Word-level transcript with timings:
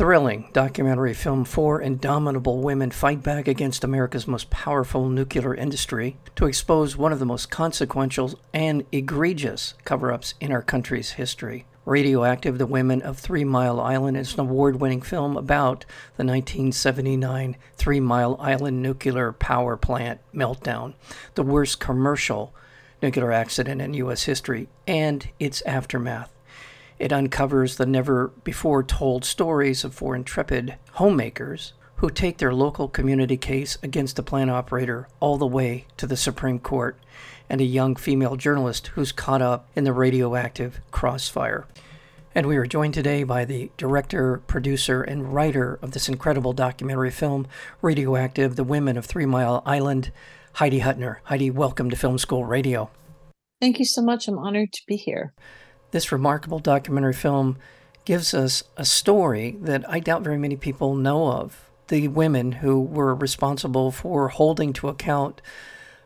thrilling 0.00 0.48
documentary 0.54 1.12
film, 1.12 1.44
four 1.44 1.78
indomitable 1.78 2.62
women 2.62 2.90
fight 2.90 3.22
back 3.22 3.46
against 3.46 3.84
America's 3.84 4.26
most 4.26 4.48
powerful 4.48 5.10
nuclear 5.10 5.54
industry 5.54 6.16
to 6.34 6.46
expose 6.46 6.96
one 6.96 7.12
of 7.12 7.18
the 7.18 7.26
most 7.26 7.50
consequential 7.50 8.40
and 8.54 8.82
egregious 8.92 9.74
cover 9.84 10.10
ups 10.10 10.32
in 10.40 10.50
our 10.52 10.62
country's 10.62 11.10
history. 11.10 11.66
Radioactive 11.84 12.56
The 12.56 12.64
Women 12.64 13.02
of 13.02 13.18
Three 13.18 13.44
Mile 13.44 13.78
Island 13.78 14.16
is 14.16 14.32
an 14.32 14.40
award 14.40 14.80
winning 14.80 15.02
film 15.02 15.36
about 15.36 15.84
the 16.16 16.24
1979 16.24 17.58
Three 17.76 18.00
Mile 18.00 18.38
Island 18.40 18.80
nuclear 18.80 19.32
power 19.32 19.76
plant 19.76 20.20
meltdown, 20.34 20.94
the 21.34 21.42
worst 21.42 21.78
commercial 21.78 22.54
nuclear 23.02 23.32
accident 23.32 23.82
in 23.82 23.92
U.S. 23.92 24.22
history, 24.22 24.66
and 24.86 25.28
its 25.38 25.60
aftermath. 25.66 26.32
It 27.00 27.14
uncovers 27.14 27.76
the 27.76 27.86
never 27.86 28.28
before 28.44 28.82
told 28.82 29.24
stories 29.24 29.84
of 29.84 29.94
four 29.94 30.14
intrepid 30.14 30.76
homemakers 30.92 31.72
who 31.96 32.10
take 32.10 32.36
their 32.36 32.52
local 32.52 32.88
community 32.88 33.38
case 33.38 33.78
against 33.82 34.16
the 34.16 34.22
plant 34.22 34.50
operator 34.50 35.08
all 35.18 35.38
the 35.38 35.46
way 35.46 35.86
to 35.96 36.06
the 36.06 36.16
Supreme 36.16 36.58
Court, 36.58 36.98
and 37.48 37.58
a 37.58 37.64
young 37.64 37.96
female 37.96 38.36
journalist 38.36 38.88
who's 38.88 39.12
caught 39.12 39.40
up 39.40 39.66
in 39.74 39.84
the 39.84 39.94
radioactive 39.94 40.78
crossfire. 40.90 41.66
And 42.34 42.46
we 42.46 42.58
are 42.58 42.66
joined 42.66 42.92
today 42.92 43.24
by 43.24 43.46
the 43.46 43.70
director, 43.78 44.42
producer, 44.46 45.02
and 45.02 45.32
writer 45.32 45.78
of 45.80 45.92
this 45.92 46.06
incredible 46.06 46.52
documentary 46.52 47.10
film, 47.10 47.46
Radioactive 47.80 48.56
The 48.56 48.64
Women 48.64 48.98
of 48.98 49.06
Three 49.06 49.26
Mile 49.26 49.62
Island, 49.64 50.12
Heidi 50.52 50.80
Hutner. 50.80 51.16
Heidi, 51.24 51.50
welcome 51.50 51.88
to 51.88 51.96
Film 51.96 52.18
School 52.18 52.44
Radio. 52.44 52.90
Thank 53.58 53.78
you 53.78 53.86
so 53.86 54.02
much. 54.02 54.28
I'm 54.28 54.38
honored 54.38 54.72
to 54.74 54.82
be 54.86 54.96
here. 54.96 55.32
This 55.90 56.12
remarkable 56.12 56.60
documentary 56.60 57.12
film 57.12 57.56
gives 58.04 58.32
us 58.32 58.62
a 58.76 58.84
story 58.84 59.56
that 59.60 59.88
I 59.88 60.00
doubt 60.00 60.22
very 60.22 60.38
many 60.38 60.56
people 60.56 60.94
know 60.94 61.28
of. 61.28 61.68
The 61.88 62.08
women 62.08 62.52
who 62.52 62.80
were 62.80 63.14
responsible 63.14 63.90
for 63.90 64.28
holding 64.28 64.72
to 64.74 64.88
account 64.88 65.42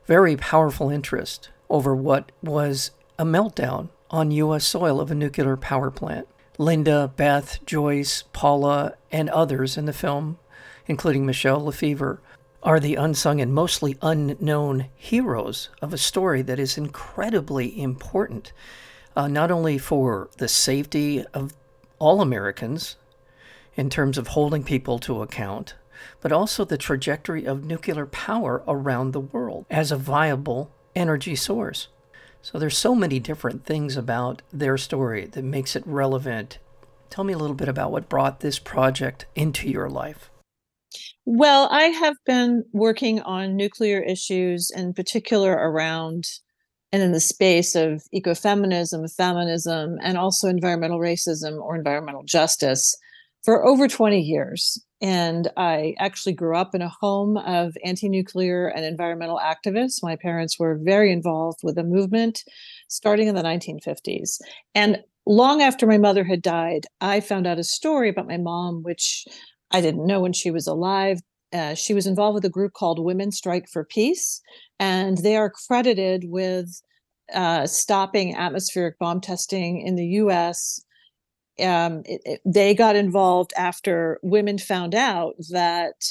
very 0.06 0.36
powerful 0.36 0.90
interest 0.90 1.50
over 1.68 1.94
what 1.94 2.32
was 2.42 2.90
a 3.18 3.24
meltdown 3.24 3.88
on 4.10 4.30
U.S. 4.30 4.66
soil 4.66 5.00
of 5.00 5.10
a 5.10 5.14
nuclear 5.14 5.56
power 5.56 5.90
plant. 5.90 6.28
Linda, 6.56 7.12
Beth, 7.16 7.58
Joyce, 7.66 8.24
Paula, 8.32 8.94
and 9.10 9.28
others 9.30 9.76
in 9.76 9.86
the 9.86 9.92
film, 9.92 10.38
including 10.86 11.26
Michelle 11.26 11.64
Lefevre, 11.64 12.20
are 12.62 12.80
the 12.80 12.94
unsung 12.94 13.40
and 13.40 13.52
mostly 13.52 13.98
unknown 14.00 14.86
heroes 14.94 15.68
of 15.82 15.92
a 15.92 15.98
story 15.98 16.40
that 16.42 16.58
is 16.58 16.78
incredibly 16.78 17.80
important 17.80 18.52
uh, 19.16 19.28
not 19.28 19.50
only 19.50 19.78
for 19.78 20.28
the 20.38 20.48
safety 20.48 21.24
of 21.32 21.52
all 21.98 22.20
Americans 22.20 22.96
in 23.76 23.90
terms 23.90 24.18
of 24.18 24.28
holding 24.28 24.62
people 24.62 24.98
to 25.00 25.22
account, 25.22 25.74
but 26.20 26.32
also 26.32 26.64
the 26.64 26.78
trajectory 26.78 27.44
of 27.44 27.64
nuclear 27.64 28.06
power 28.06 28.62
around 28.66 29.12
the 29.12 29.20
world 29.20 29.66
as 29.70 29.90
a 29.90 29.96
viable 29.96 30.70
energy 30.94 31.36
source. 31.36 31.88
So 32.42 32.58
there's 32.58 32.76
so 32.76 32.94
many 32.94 33.20
different 33.20 33.64
things 33.64 33.96
about 33.96 34.42
their 34.52 34.76
story 34.76 35.26
that 35.26 35.42
makes 35.42 35.74
it 35.74 35.86
relevant. 35.86 36.58
Tell 37.08 37.24
me 37.24 37.32
a 37.32 37.38
little 37.38 37.56
bit 37.56 37.68
about 37.68 37.90
what 37.90 38.08
brought 38.08 38.40
this 38.40 38.58
project 38.58 39.26
into 39.34 39.68
your 39.68 39.88
life. 39.88 40.30
Well, 41.24 41.68
I 41.70 41.84
have 41.84 42.16
been 42.26 42.64
working 42.72 43.20
on 43.22 43.56
nuclear 43.56 44.00
issues, 44.00 44.70
in 44.70 44.92
particular 44.92 45.52
around 45.52 46.24
and 46.94 47.02
in 47.02 47.10
the 47.10 47.18
space 47.18 47.74
of 47.74 48.04
ecofeminism, 48.14 49.12
feminism, 49.16 49.98
and 50.00 50.16
also 50.16 50.46
environmental 50.46 51.00
racism 51.00 51.60
or 51.60 51.74
environmental 51.74 52.22
justice 52.22 52.96
for 53.42 53.66
over 53.66 53.88
20 53.88 54.20
years. 54.20 54.80
And 55.00 55.50
I 55.56 55.96
actually 55.98 56.34
grew 56.34 56.56
up 56.56 56.72
in 56.72 56.82
a 56.82 56.88
home 57.00 57.36
of 57.38 57.76
anti 57.84 58.08
nuclear 58.08 58.68
and 58.68 58.84
environmental 58.84 59.40
activists. 59.40 60.04
My 60.04 60.14
parents 60.14 60.56
were 60.56 60.78
very 60.80 61.10
involved 61.10 61.58
with 61.64 61.74
the 61.74 61.82
movement 61.82 62.44
starting 62.86 63.26
in 63.26 63.34
the 63.34 63.42
1950s. 63.42 64.38
And 64.76 64.98
long 65.26 65.62
after 65.62 65.88
my 65.88 65.98
mother 65.98 66.22
had 66.22 66.42
died, 66.42 66.86
I 67.00 67.18
found 67.18 67.48
out 67.48 67.58
a 67.58 67.64
story 67.64 68.08
about 68.08 68.28
my 68.28 68.38
mom, 68.38 68.84
which 68.84 69.24
I 69.72 69.80
didn't 69.80 70.06
know 70.06 70.20
when 70.20 70.32
she 70.32 70.52
was 70.52 70.68
alive. 70.68 71.18
Uh, 71.54 71.74
she 71.74 71.94
was 71.94 72.06
involved 72.06 72.34
with 72.34 72.44
a 72.44 72.50
group 72.50 72.72
called 72.72 72.98
Women 72.98 73.30
Strike 73.30 73.68
for 73.68 73.84
Peace, 73.84 74.40
and 74.80 75.18
they 75.18 75.36
are 75.36 75.48
credited 75.50 76.24
with 76.26 76.82
uh, 77.32 77.66
stopping 77.66 78.34
atmospheric 78.34 78.98
bomb 78.98 79.20
testing 79.20 79.80
in 79.80 79.94
the 79.94 80.06
U.S. 80.06 80.84
Um, 81.60 82.02
it, 82.04 82.20
it, 82.24 82.40
they 82.44 82.74
got 82.74 82.96
involved 82.96 83.52
after 83.56 84.18
women 84.22 84.58
found 84.58 84.94
out 84.94 85.36
that 85.50 86.04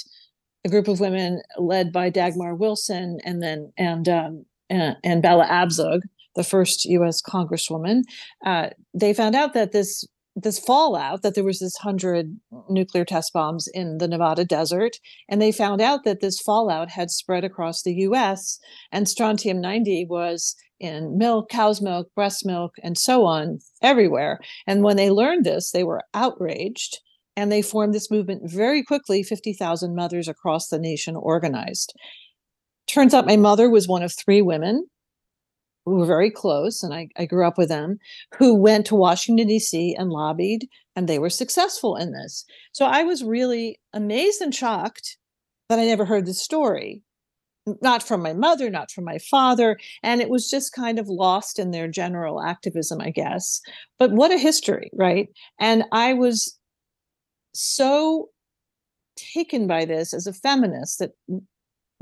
a 0.65 0.69
group 0.69 0.87
of 0.87 1.01
women 1.01 1.41
led 1.59 1.91
by 1.91 2.09
Dagmar 2.09 2.55
Wilson 2.55 3.19
and 3.25 3.43
then 3.43 3.73
and 3.77 4.07
um, 4.07 4.45
and, 4.69 4.95
and 5.03 5.21
Bella 5.21 5.45
Abzug, 5.45 6.01
the 6.35 6.43
first 6.43 6.85
U.S. 6.85 7.21
Congresswoman, 7.21 8.03
uh, 8.45 8.69
they 8.93 9.13
found 9.13 9.35
out 9.35 9.53
that 9.53 9.73
this 9.73 10.05
this 10.35 10.59
fallout 10.59 11.21
that 11.21 11.35
there 11.35 11.43
was 11.43 11.59
this 11.59 11.77
hundred 11.77 12.37
nuclear 12.69 13.05
test 13.05 13.31
bombs 13.33 13.67
in 13.73 13.99
the 13.99 14.07
Nevada 14.07 14.45
desert, 14.45 14.97
and 15.29 15.41
they 15.41 15.51
found 15.51 15.81
out 15.81 16.03
that 16.05 16.21
this 16.21 16.39
fallout 16.39 16.89
had 16.89 17.11
spread 17.11 17.43
across 17.43 17.83
the 17.83 17.93
U.S. 17.93 18.59
and 18.91 19.07
strontium 19.07 19.61
ninety 19.61 20.05
was 20.09 20.55
in 20.79 21.17
milk, 21.17 21.49
cow's 21.49 21.81
milk, 21.81 22.09
breast 22.15 22.45
milk, 22.45 22.73
and 22.83 22.97
so 22.97 23.25
on, 23.25 23.59
everywhere. 23.81 24.39
And 24.67 24.83
when 24.83 24.97
they 24.97 25.09
learned 25.09 25.45
this, 25.45 25.71
they 25.71 25.83
were 25.83 26.03
outraged, 26.13 26.99
and 27.37 27.51
they 27.51 27.61
formed 27.61 27.93
this 27.93 28.11
movement 28.11 28.51
very 28.51 28.83
quickly. 28.83 29.23
Fifty 29.23 29.53
thousand 29.53 29.95
mothers 29.95 30.27
across 30.27 30.69
the 30.69 30.79
nation 30.79 31.15
organized. 31.15 31.93
Turns 32.87 33.13
out 33.13 33.25
my 33.25 33.37
mother 33.37 33.69
was 33.69 33.87
one 33.87 34.03
of 34.03 34.13
three 34.13 34.41
women 34.41 34.87
who 35.85 35.95
were 35.95 36.05
very 36.05 36.31
close, 36.31 36.83
and 36.83 36.93
I, 36.93 37.09
I 37.17 37.25
grew 37.25 37.45
up 37.45 37.57
with 37.57 37.69
them, 37.69 37.99
who 38.37 38.55
went 38.55 38.85
to 38.87 38.95
Washington, 38.95 39.47
D.C. 39.47 39.95
and 39.97 40.09
lobbied, 40.09 40.67
and 40.95 41.07
they 41.07 41.19
were 41.19 41.29
successful 41.29 41.95
in 41.95 42.13
this. 42.13 42.45
So 42.71 42.85
I 42.85 43.03
was 43.03 43.23
really 43.23 43.79
amazed 43.93 44.41
and 44.41 44.53
shocked 44.53 45.17
that 45.69 45.79
I 45.79 45.85
never 45.85 46.05
heard 46.05 46.25
the 46.25 46.33
story. 46.33 47.01
Not 47.81 48.03
from 48.03 48.21
my 48.21 48.33
mother, 48.33 48.69
not 48.69 48.91
from 48.91 49.05
my 49.05 49.17
father. 49.17 49.79
And 50.03 50.21
it 50.21 50.29
was 50.29 50.49
just 50.49 50.73
kind 50.73 50.99
of 50.99 51.07
lost 51.07 51.57
in 51.59 51.71
their 51.71 51.87
general 51.87 52.41
activism, 52.41 52.99
I 52.99 53.09
guess. 53.09 53.61
But 53.97 54.11
what 54.11 54.33
a 54.33 54.37
history, 54.37 54.89
right? 54.93 55.29
And 55.61 55.85
I 55.93 56.13
was 56.13 56.59
so 57.53 58.29
taken 59.15 59.65
by 59.65 59.85
this 59.85 60.13
as 60.13 60.27
a 60.27 60.33
feminist 60.33 60.99
that 60.99 61.11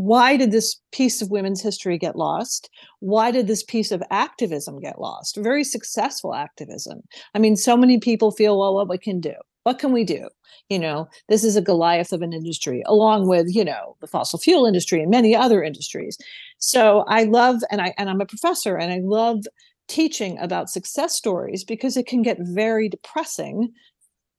why 0.01 0.35
did 0.35 0.51
this 0.51 0.79
piece 0.91 1.21
of 1.21 1.29
women's 1.29 1.61
history 1.61 1.97
get 1.97 2.15
lost? 2.15 2.69
Why 3.01 3.29
did 3.29 3.45
this 3.45 3.61
piece 3.61 3.91
of 3.91 4.01
activism 4.09 4.79
get 4.79 4.99
lost? 4.99 5.37
Very 5.37 5.63
successful 5.63 6.33
activism. 6.33 7.01
I 7.35 7.39
mean, 7.39 7.55
so 7.55 7.77
many 7.77 7.99
people 7.99 8.31
feel, 8.31 8.59
well, 8.59 8.73
what 8.73 8.89
we 8.89 8.97
can 8.97 9.19
do? 9.19 9.35
What 9.63 9.77
can 9.77 9.91
we 9.91 10.03
do? 10.03 10.27
You 10.69 10.79
know, 10.79 11.07
this 11.29 11.43
is 11.43 11.55
a 11.55 11.61
Goliath 11.61 12.13
of 12.13 12.23
an 12.23 12.33
industry, 12.33 12.81
along 12.87 13.27
with, 13.27 13.53
you 13.53 13.63
know, 13.63 13.95
the 14.01 14.07
fossil 14.07 14.39
fuel 14.39 14.65
industry 14.65 15.01
and 15.01 15.11
many 15.11 15.35
other 15.35 15.61
industries. 15.61 16.17
So 16.57 17.03
I 17.07 17.25
love, 17.25 17.61
and 17.69 17.79
I 17.79 17.93
and 17.99 18.09
I'm 18.09 18.21
a 18.21 18.25
professor, 18.25 18.77
and 18.77 18.91
I 18.91 19.01
love 19.03 19.43
teaching 19.87 20.39
about 20.39 20.69
success 20.69 21.13
stories 21.13 21.63
because 21.63 21.95
it 21.95 22.07
can 22.07 22.23
get 22.23 22.37
very 22.39 22.89
depressing 22.89 23.71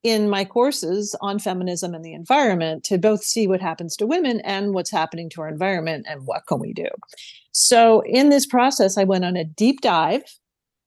in 0.03 0.29
my 0.29 0.43
courses 0.43 1.15
on 1.21 1.39
feminism 1.39 1.93
and 1.93 2.03
the 2.03 2.13
environment 2.13 2.83
to 2.83 2.97
both 2.97 3.23
see 3.23 3.47
what 3.47 3.61
happens 3.61 3.95
to 3.95 4.05
women 4.05 4.41
and 4.41 4.73
what's 4.73 4.91
happening 4.91 5.29
to 5.29 5.41
our 5.41 5.47
environment 5.47 6.05
and 6.09 6.27
what 6.27 6.45
can 6.47 6.59
we 6.59 6.73
do. 6.73 6.87
So 7.53 8.01
in 8.05 8.29
this 8.29 8.45
process, 8.45 8.97
I 8.97 9.05
went 9.05 9.25
on 9.25 9.37
a 9.37 9.45
deep 9.45 9.81
dive 9.81 10.23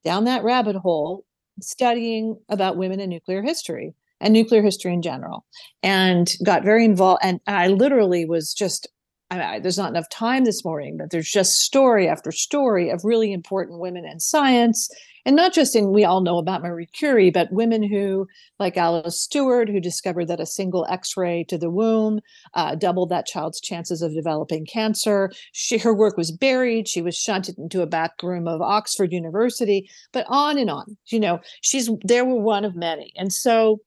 down 0.04 0.24
that 0.24 0.44
rabbit 0.44 0.76
hole 0.76 1.24
studying 1.60 2.38
about 2.48 2.76
women 2.76 3.00
in 3.00 3.10
nuclear 3.10 3.42
history 3.42 3.94
and 4.20 4.32
nuclear 4.32 4.62
history 4.62 4.92
in 4.92 5.02
general 5.02 5.44
and 5.82 6.34
got 6.44 6.62
very 6.62 6.84
involved 6.84 7.20
and 7.22 7.40
i 7.46 7.68
literally 7.68 8.24
was 8.24 8.54
just 8.54 8.86
I 9.30 9.58
there's 9.58 9.78
not 9.78 9.90
enough 9.90 10.08
time 10.08 10.44
this 10.44 10.64
morning 10.64 10.96
but 10.96 11.10
there's 11.10 11.30
just 11.30 11.60
story 11.60 12.08
after 12.08 12.30
story 12.30 12.90
of 12.90 13.04
really 13.04 13.32
important 13.32 13.80
women 13.80 14.04
in 14.04 14.20
science 14.20 14.88
and 15.26 15.36
not 15.36 15.52
just 15.52 15.76
in 15.76 15.92
we 15.92 16.04
all 16.04 16.22
know 16.22 16.38
about 16.38 16.62
marie 16.62 16.86
curie 16.86 17.30
but 17.30 17.52
women 17.52 17.82
who 17.82 18.26
like 18.58 18.78
alice 18.78 19.20
stewart 19.20 19.68
who 19.68 19.80
discovered 19.80 20.26
that 20.26 20.40
a 20.40 20.46
single 20.46 20.86
x-ray 20.88 21.44
to 21.44 21.58
the 21.58 21.68
womb 21.68 22.20
uh, 22.54 22.74
doubled 22.74 23.10
that 23.10 23.26
child's 23.26 23.60
chances 23.60 24.00
of 24.00 24.14
developing 24.14 24.64
cancer. 24.64 25.30
She, 25.52 25.78
her 25.78 25.92
work 25.92 26.16
was 26.16 26.30
buried. 26.30 26.88
She 26.88 27.02
was 27.02 27.16
shunted 27.16 27.58
into 27.58 27.82
a 27.82 27.86
back 27.86 28.12
room 28.22 28.48
of 28.48 28.62
oxford 28.62 29.12
university 29.12 29.90
but 30.12 30.24
on 30.28 30.58
and 30.58 30.70
on. 30.70 30.96
You 31.06 31.20
know 31.20 31.40
she's 31.60 31.90
there 32.02 32.24
were 32.24 32.40
one 32.40 32.64
of 32.64 32.74
many. 32.76 33.12
And 33.16 33.32
so 33.32 33.80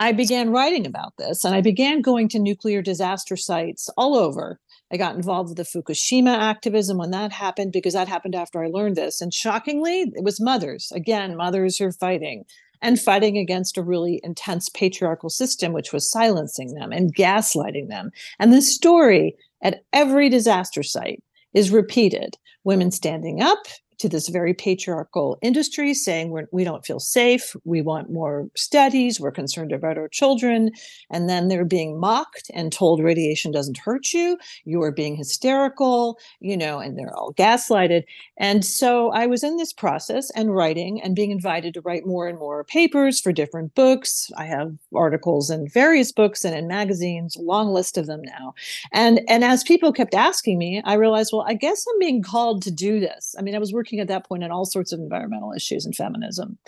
I 0.00 0.12
began 0.12 0.50
writing 0.50 0.86
about 0.86 1.14
this 1.18 1.44
and 1.44 1.54
I 1.54 1.60
began 1.60 2.00
going 2.00 2.28
to 2.30 2.38
nuclear 2.38 2.82
disaster 2.82 3.36
sites 3.36 3.88
all 3.96 4.16
over 4.16 4.58
I 4.92 4.98
got 4.98 5.16
involved 5.16 5.48
with 5.48 5.56
the 5.56 5.64
Fukushima 5.64 6.36
activism 6.36 6.98
when 6.98 7.12
that 7.12 7.32
happened 7.32 7.72
because 7.72 7.94
that 7.94 8.08
happened 8.08 8.34
after 8.34 8.62
I 8.62 8.68
learned 8.68 8.96
this. 8.96 9.22
And 9.22 9.32
shockingly, 9.32 10.12
it 10.14 10.22
was 10.22 10.40
mothers. 10.40 10.92
Again, 10.94 11.34
mothers 11.34 11.78
who 11.78 11.86
are 11.86 11.92
fighting 11.92 12.44
and 12.82 13.00
fighting 13.00 13.38
against 13.38 13.78
a 13.78 13.82
really 13.82 14.20
intense 14.22 14.68
patriarchal 14.68 15.30
system, 15.30 15.72
which 15.72 15.92
was 15.92 16.10
silencing 16.10 16.74
them 16.74 16.92
and 16.92 17.14
gaslighting 17.14 17.88
them. 17.88 18.10
And 18.38 18.52
this 18.52 18.74
story 18.74 19.34
at 19.62 19.82
every 19.94 20.28
disaster 20.28 20.82
site 20.82 21.22
is 21.54 21.70
repeated 21.70 22.36
women 22.64 22.90
standing 22.90 23.40
up 23.40 23.62
to 24.02 24.08
this 24.08 24.28
very 24.28 24.52
patriarchal 24.52 25.38
industry 25.42 25.94
saying 25.94 26.30
we're, 26.30 26.48
we 26.52 26.64
don't 26.64 26.84
feel 26.84 27.00
safe 27.00 27.56
we 27.64 27.80
want 27.80 28.10
more 28.10 28.48
studies 28.56 29.20
we're 29.20 29.30
concerned 29.30 29.72
about 29.72 29.98
our 29.98 30.08
children. 30.08 30.70
And 31.10 31.28
then 31.28 31.48
they're 31.48 31.64
being 31.64 31.98
mocked 31.98 32.50
and 32.54 32.72
told 32.72 33.02
radiation 33.02 33.52
doesn't 33.52 33.78
hurt 33.78 34.12
you 34.12 34.38
you 34.64 34.82
are 34.82 34.92
being 34.92 35.16
hysterical 35.16 36.18
you 36.40 36.56
know 36.56 36.78
and 36.78 36.98
they're 36.98 37.16
all 37.16 37.32
gaslighted. 37.34 38.04
And 38.36 38.64
so 38.64 39.10
i 39.12 39.26
was 39.26 39.44
in 39.44 39.56
this 39.56 39.72
process 39.72 40.30
and 40.30 40.54
writing 40.54 41.00
and 41.02 41.16
being 41.16 41.30
invited 41.30 41.74
to 41.74 41.80
write 41.82 42.06
more 42.06 42.26
and 42.28 42.38
more 42.38 42.64
papers 42.64 43.20
for 43.20 43.32
different 43.32 43.74
books. 43.74 44.30
I 44.36 44.44
have 44.46 44.72
articles 44.94 45.50
in 45.50 45.68
various 45.68 46.12
books 46.12 46.44
and 46.44 46.54
in 46.54 46.66
magazines 46.66 47.36
long 47.38 47.72
list 47.72 47.96
of 47.96 48.06
them 48.06 48.22
now. 48.22 48.54
And 48.92 49.20
and 49.28 49.44
as 49.44 49.62
people 49.62 49.92
kept 49.92 50.14
asking 50.14 50.58
me 50.58 50.82
i 50.84 50.94
realized 50.94 51.30
well 51.32 51.44
i 51.46 51.54
guess 51.54 51.84
i'm 51.88 51.98
being 51.98 52.22
called 52.22 52.62
to 52.62 52.70
do 52.70 52.98
this. 52.98 53.34
I 53.38 53.42
mean 53.42 53.54
i 53.54 53.58
was 53.58 53.72
working 53.72 53.91
at 54.00 54.08
that 54.08 54.26
point 54.26 54.44
on 54.44 54.50
all 54.50 54.64
sorts 54.64 54.92
of 54.92 55.00
environmental 55.00 55.52
issues 55.52 55.84
and 55.84 55.94
feminism. 55.94 56.58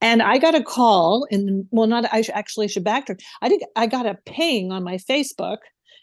And 0.00 0.22
I 0.22 0.38
got 0.38 0.54
a 0.54 0.62
call 0.62 1.26
in, 1.30 1.66
well, 1.70 1.86
not, 1.86 2.04
I 2.12 2.24
actually 2.32 2.68
should 2.68 2.84
backtrack. 2.84 3.20
I 3.40 3.48
think 3.48 3.62
I 3.74 3.86
got 3.86 4.06
a 4.06 4.18
ping 4.26 4.70
on 4.70 4.84
my 4.84 4.96
Facebook 4.96 5.58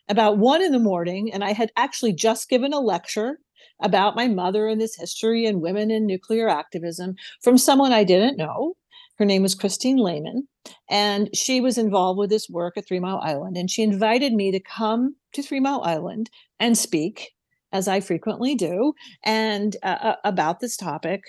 about 0.10 0.40
one 0.40 0.62
in 0.62 0.72
the 0.72 0.80
morning, 0.80 1.32
and 1.32 1.44
I 1.44 1.54
had 1.54 1.72
actually 1.78 2.14
just 2.14 2.50
given 2.50 2.74
a 2.74 2.80
lecture 2.80 3.40
about 3.82 4.16
my 4.16 4.28
mother 4.28 4.68
and 4.68 4.82
this 4.82 4.96
history 4.96 5.46
and 5.46 5.62
women 5.62 5.92
in 5.92 6.06
nuclear 6.06 6.50
activism 6.50 7.16
from 7.42 7.58
someone 7.58 7.92
I 7.92 8.04
didn't 8.04 8.38
know. 8.38 8.76
Her 9.18 9.26
name 9.26 9.44
was 9.44 9.54
Christine 9.54 9.98
Lehman, 9.98 10.48
and 10.90 11.30
she 11.36 11.62
was 11.62 11.78
involved 11.78 12.18
with 12.18 12.32
this 12.32 12.50
work 12.50 12.78
at 12.78 12.88
Three 12.88 13.00
Mile 13.00 13.20
Island. 13.22 13.56
And 13.56 13.70
she 13.70 13.84
invited 13.84 14.34
me 14.34 14.52
to 14.52 14.60
come 14.60 15.16
to 15.34 15.44
Three 15.44 15.60
Mile 15.60 15.82
Island 15.84 16.30
and 16.60 16.76
speak 16.76 17.34
as 17.72 17.88
I 17.88 18.00
frequently 18.00 18.56
do, 18.56 18.94
and 19.24 19.76
uh, 19.84 19.98
uh 20.02 20.16
about 20.24 20.60
this 20.60 20.78
topic. 20.78 21.24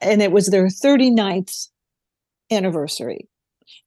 And 0.00 0.22
it 0.22 0.32
was 0.32 0.48
their 0.48 0.66
39th 0.66 1.68
anniversary. 2.50 3.28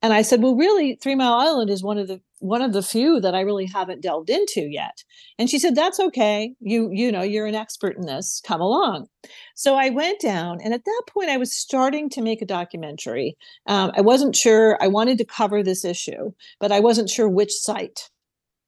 And 0.02 0.14
I 0.14 0.22
said, 0.22 0.42
well, 0.42 0.56
really, 0.56 0.96
Three 1.02 1.16
Mile 1.16 1.34
Island 1.34 1.70
is 1.70 1.84
one 1.84 1.98
of 1.98 2.08
the 2.08 2.22
one 2.40 2.62
of 2.64 2.74
the 2.74 2.82
few 2.82 3.20
that 3.20 3.36
I 3.36 3.42
really 3.42 3.68
haven't 3.68 4.02
delved 4.02 4.30
into 4.30 4.62
yet. 4.62 5.04
And 5.38 5.48
she 5.48 5.60
said, 5.60 5.76
that's 5.76 6.00
okay. 6.00 6.56
You, 6.60 6.90
you 6.92 7.12
know, 7.12 7.22
you're 7.22 7.46
an 7.46 7.54
expert 7.54 7.96
in 7.96 8.08
this. 8.08 8.42
Come 8.44 8.62
along. 8.62 9.08
So 9.56 9.76
I 9.76 9.90
went 9.90 10.20
down, 10.20 10.60
and 10.64 10.74
at 10.74 10.84
that 10.84 11.04
point, 11.08 11.30
I 11.30 11.38
was 11.38 11.56
starting 11.56 12.10
to 12.10 12.22
make 12.22 12.42
a 12.42 12.48
documentary. 12.48 13.38
Um, 13.68 13.92
I 13.96 14.02
wasn't 14.02 14.36
sure 14.36 14.78
I 14.82 14.88
wanted 14.88 15.20
to 15.20 15.26
cover 15.26 15.62
this 15.62 15.86
issue, 15.86 16.32
but 16.60 16.72
I 16.72 16.80
wasn't 16.80 17.12
sure 17.12 17.30
which 17.30 17.54
site 17.54 18.10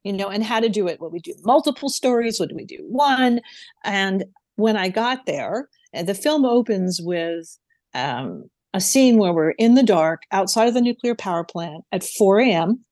you 0.03 0.13
know, 0.13 0.29
and 0.29 0.43
how 0.43 0.59
to 0.59 0.69
do 0.69 0.87
it. 0.87 0.99
Would 0.99 1.13
we 1.13 1.19
do 1.19 1.33
multiple 1.43 1.89
stories? 1.89 2.39
What 2.39 2.49
do 2.49 2.55
we 2.55 2.65
do 2.65 2.83
one? 2.87 3.41
And 3.83 4.25
when 4.55 4.77
I 4.77 4.89
got 4.89 5.25
there, 5.25 5.69
the 5.93 6.13
film 6.13 6.45
opens 6.45 6.99
with 7.01 7.57
um, 7.93 8.49
a 8.73 8.81
scene 8.81 9.17
where 9.17 9.33
we're 9.33 9.51
in 9.51 9.75
the 9.75 9.83
dark 9.83 10.23
outside 10.31 10.67
of 10.67 10.73
the 10.73 10.81
nuclear 10.81 11.15
power 11.15 11.43
plant 11.43 11.83
at 11.91 12.03
4 12.03 12.39
a.m. 12.39 12.83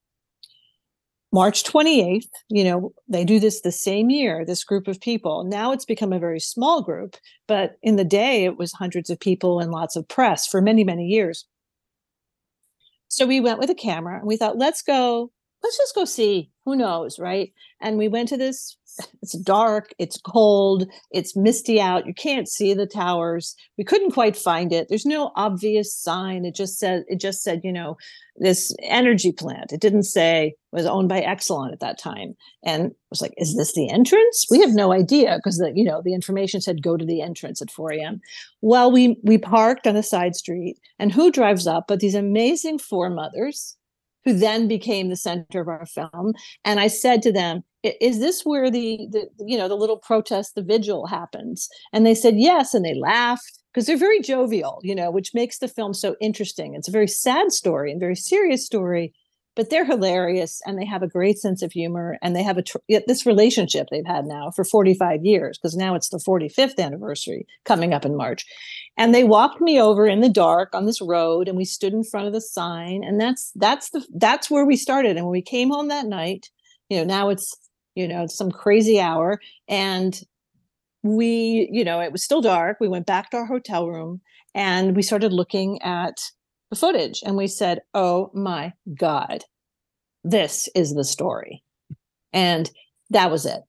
March 1.33 1.63
28th, 1.63 2.27
you 2.49 2.63
know, 2.63 2.91
they 3.07 3.23
do 3.23 3.39
this 3.39 3.61
the 3.61 3.71
same 3.71 4.09
year, 4.09 4.43
this 4.43 4.65
group 4.65 4.87
of 4.87 4.99
people. 4.99 5.45
Now 5.45 5.71
it's 5.71 5.85
become 5.85 6.11
a 6.11 6.19
very 6.19 6.41
small 6.41 6.81
group, 6.81 7.15
but 7.47 7.77
in 7.81 7.95
the 7.95 8.03
day 8.03 8.43
it 8.43 8.57
was 8.57 8.73
hundreds 8.73 9.09
of 9.09 9.19
people 9.19 9.59
and 9.61 9.71
lots 9.71 9.95
of 9.95 10.07
press 10.07 10.45
for 10.45 10.61
many, 10.61 10.83
many 10.83 11.05
years. 11.05 11.45
So 13.07 13.25
we 13.25 13.39
went 13.39 13.59
with 13.59 13.69
a 13.69 13.75
camera 13.75 14.17
and 14.17 14.27
we 14.27 14.35
thought, 14.35 14.57
let's 14.57 14.81
go 14.81 15.31
let's 15.63 15.77
just 15.77 15.95
go 15.95 16.05
see 16.05 16.51
who 16.65 16.75
knows 16.75 17.19
right? 17.19 17.51
And 17.81 17.97
we 17.97 18.07
went 18.07 18.29
to 18.29 18.37
this 18.37 18.77
it's 19.21 19.37
dark 19.39 19.93
it's 19.99 20.19
cold 20.19 20.85
it's 21.11 21.35
misty 21.35 21.79
out 21.79 22.05
you 22.05 22.13
can't 22.13 22.47
see 22.47 22.73
the 22.73 22.85
towers. 22.85 23.55
We 23.77 23.83
couldn't 23.83 24.11
quite 24.11 24.35
find 24.35 24.73
it. 24.73 24.87
There's 24.89 25.05
no 25.05 25.31
obvious 25.35 25.95
sign. 25.95 26.45
It 26.45 26.55
just 26.55 26.77
said 26.77 27.03
it 27.07 27.19
just 27.19 27.41
said 27.41 27.61
you 27.63 27.73
know 27.73 27.97
this 28.37 28.73
energy 28.83 29.31
plant. 29.31 29.71
It 29.71 29.81
didn't 29.81 30.03
say 30.03 30.47
it 30.47 30.75
was 30.75 30.85
owned 30.85 31.09
by 31.09 31.21
exelon 31.21 31.71
at 31.71 31.79
that 31.79 31.99
time. 31.99 32.35
And 32.63 32.87
it 32.87 32.95
was 33.09 33.21
like 33.21 33.33
is 33.37 33.55
this 33.55 33.73
the 33.73 33.89
entrance? 33.89 34.45
We 34.49 34.59
have 34.59 34.73
no 34.73 34.91
idea 34.93 35.37
because 35.37 35.57
the 35.57 35.71
you 35.75 35.83
know 35.83 36.01
the 36.03 36.13
information 36.13 36.61
said 36.61 36.83
go 36.83 36.97
to 36.97 37.05
the 37.05 37.21
entrance 37.21 37.61
at 37.61 37.71
4 37.71 37.93
a.m 37.93 38.21
well 38.61 38.91
we 38.91 39.17
we 39.23 39.37
parked 39.37 39.87
on 39.87 39.95
a 39.95 40.03
side 40.03 40.35
street 40.35 40.77
and 40.99 41.11
who 41.11 41.31
drives 41.31 41.65
up 41.65 41.85
but 41.87 41.99
these 41.99 42.15
amazing 42.15 42.77
four 42.77 43.09
mothers 43.09 43.77
who 44.23 44.33
then 44.33 44.67
became 44.67 45.09
the 45.09 45.15
center 45.15 45.61
of 45.61 45.67
our 45.67 45.85
film. 45.85 46.33
And 46.63 46.79
I 46.79 46.87
said 46.87 47.21
to 47.23 47.31
them, 47.31 47.63
is 47.83 48.19
this 48.19 48.43
where 48.43 48.69
the, 48.69 49.07
the 49.11 49.27
you 49.39 49.57
know 49.57 49.67
the 49.67 49.75
little 49.75 49.97
protest 49.97 50.55
the 50.55 50.61
vigil 50.61 51.07
happens 51.07 51.67
and 51.93 52.05
they 52.05 52.13
said 52.13 52.37
yes 52.37 52.73
and 52.73 52.85
they 52.85 52.93
laughed 52.93 53.59
because 53.73 53.87
they're 53.87 53.97
very 53.97 54.21
jovial 54.21 54.79
you 54.83 54.93
know 54.93 55.09
which 55.09 55.33
makes 55.33 55.57
the 55.57 55.67
film 55.67 55.93
so 55.93 56.15
interesting 56.21 56.75
it's 56.75 56.87
a 56.87 56.91
very 56.91 57.07
sad 57.07 57.51
story 57.51 57.91
and 57.91 57.99
very 57.99 58.15
serious 58.15 58.63
story 58.65 59.13
but 59.55 59.69
they're 59.69 59.85
hilarious 59.85 60.61
and 60.65 60.77
they 60.77 60.85
have 60.85 61.03
a 61.03 61.07
great 61.07 61.37
sense 61.37 61.61
of 61.61 61.71
humor 61.71 62.17
and 62.21 62.35
they 62.35 62.43
have 62.43 62.57
a 62.57 62.61
tr- 62.61 62.77
this 63.07 63.25
relationship 63.25 63.87
they've 63.91 64.05
had 64.05 64.25
now 64.25 64.51
for 64.51 64.63
45 64.63 65.25
years 65.25 65.57
because 65.57 65.75
now 65.75 65.95
it's 65.95 66.09
the 66.09 66.17
45th 66.25 66.79
anniversary 66.79 67.45
coming 67.65 67.93
up 67.93 68.05
in 68.05 68.15
March 68.15 68.45
and 68.97 69.13
they 69.13 69.23
walked 69.23 69.61
me 69.61 69.79
over 69.79 70.07
in 70.07 70.21
the 70.21 70.29
dark 70.29 70.73
on 70.73 70.85
this 70.85 71.01
road 71.01 71.47
and 71.47 71.57
we 71.57 71.65
stood 71.65 71.93
in 71.93 72.03
front 72.03 72.27
of 72.27 72.33
the 72.33 72.41
sign 72.41 73.03
and 73.03 73.19
that's 73.19 73.51
that's 73.55 73.89
the 73.91 74.05
that's 74.15 74.49
where 74.49 74.65
we 74.65 74.75
started 74.75 75.17
and 75.17 75.25
when 75.25 75.31
we 75.31 75.41
came 75.41 75.69
home 75.69 75.87
that 75.89 76.05
night 76.05 76.49
you 76.89 76.97
know 76.97 77.03
now 77.03 77.29
it's 77.29 77.55
you 77.95 78.07
know 78.07 78.25
some 78.27 78.51
crazy 78.51 78.99
hour 78.99 79.39
and 79.67 80.21
we 81.03 81.67
you 81.71 81.83
know 81.83 81.99
it 81.99 82.11
was 82.11 82.23
still 82.23 82.41
dark 82.41 82.77
we 82.79 82.87
went 82.87 83.05
back 83.05 83.31
to 83.31 83.37
our 83.37 83.45
hotel 83.45 83.87
room 83.87 84.21
and 84.53 84.95
we 84.95 85.01
started 85.01 85.33
looking 85.33 85.81
at 85.81 86.17
the 86.71 86.75
footage 86.75 87.21
and 87.23 87.37
we 87.37 87.47
said, 87.47 87.81
oh 87.93 88.31
my 88.33 88.73
God, 88.97 89.43
this 90.23 90.67
is 90.73 90.93
the 90.93 91.03
story. 91.03 91.63
And 92.33 92.71
that 93.11 93.29
was 93.29 93.45
it. 93.45 93.61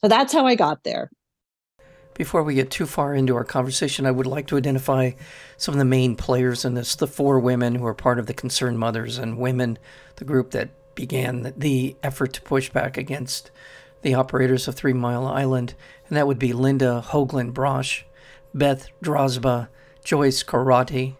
So 0.00 0.08
that's 0.08 0.32
how 0.32 0.46
I 0.46 0.56
got 0.56 0.82
there. 0.82 1.10
Before 2.14 2.42
we 2.42 2.54
get 2.54 2.70
too 2.70 2.86
far 2.86 3.14
into 3.14 3.36
our 3.36 3.44
conversation, 3.44 4.06
I 4.06 4.10
would 4.10 4.26
like 4.26 4.46
to 4.46 4.56
identify 4.56 5.12
some 5.58 5.74
of 5.74 5.78
the 5.78 5.84
main 5.84 6.16
players 6.16 6.64
in 6.64 6.72
this 6.72 6.94
the 6.94 7.06
four 7.06 7.38
women 7.38 7.74
who 7.74 7.84
are 7.84 7.94
part 7.94 8.18
of 8.18 8.26
the 8.26 8.32
Concerned 8.32 8.78
Mothers 8.78 9.18
and 9.18 9.36
Women, 9.36 9.78
the 10.16 10.24
group 10.24 10.52
that 10.52 10.94
began 10.94 11.52
the 11.54 11.94
effort 12.02 12.32
to 12.32 12.40
push 12.40 12.70
back 12.70 12.96
against 12.96 13.50
the 14.00 14.14
operators 14.14 14.66
of 14.66 14.74
Three 14.74 14.94
Mile 14.94 15.26
Island. 15.26 15.74
And 16.08 16.16
that 16.16 16.26
would 16.26 16.38
be 16.38 16.54
Linda 16.54 17.04
Hoagland 17.06 17.52
Braasch, 17.52 18.04
Beth 18.54 18.88
Dasbach, 19.02 19.68
Joyce 20.02 20.42
Corradi, 20.42 21.16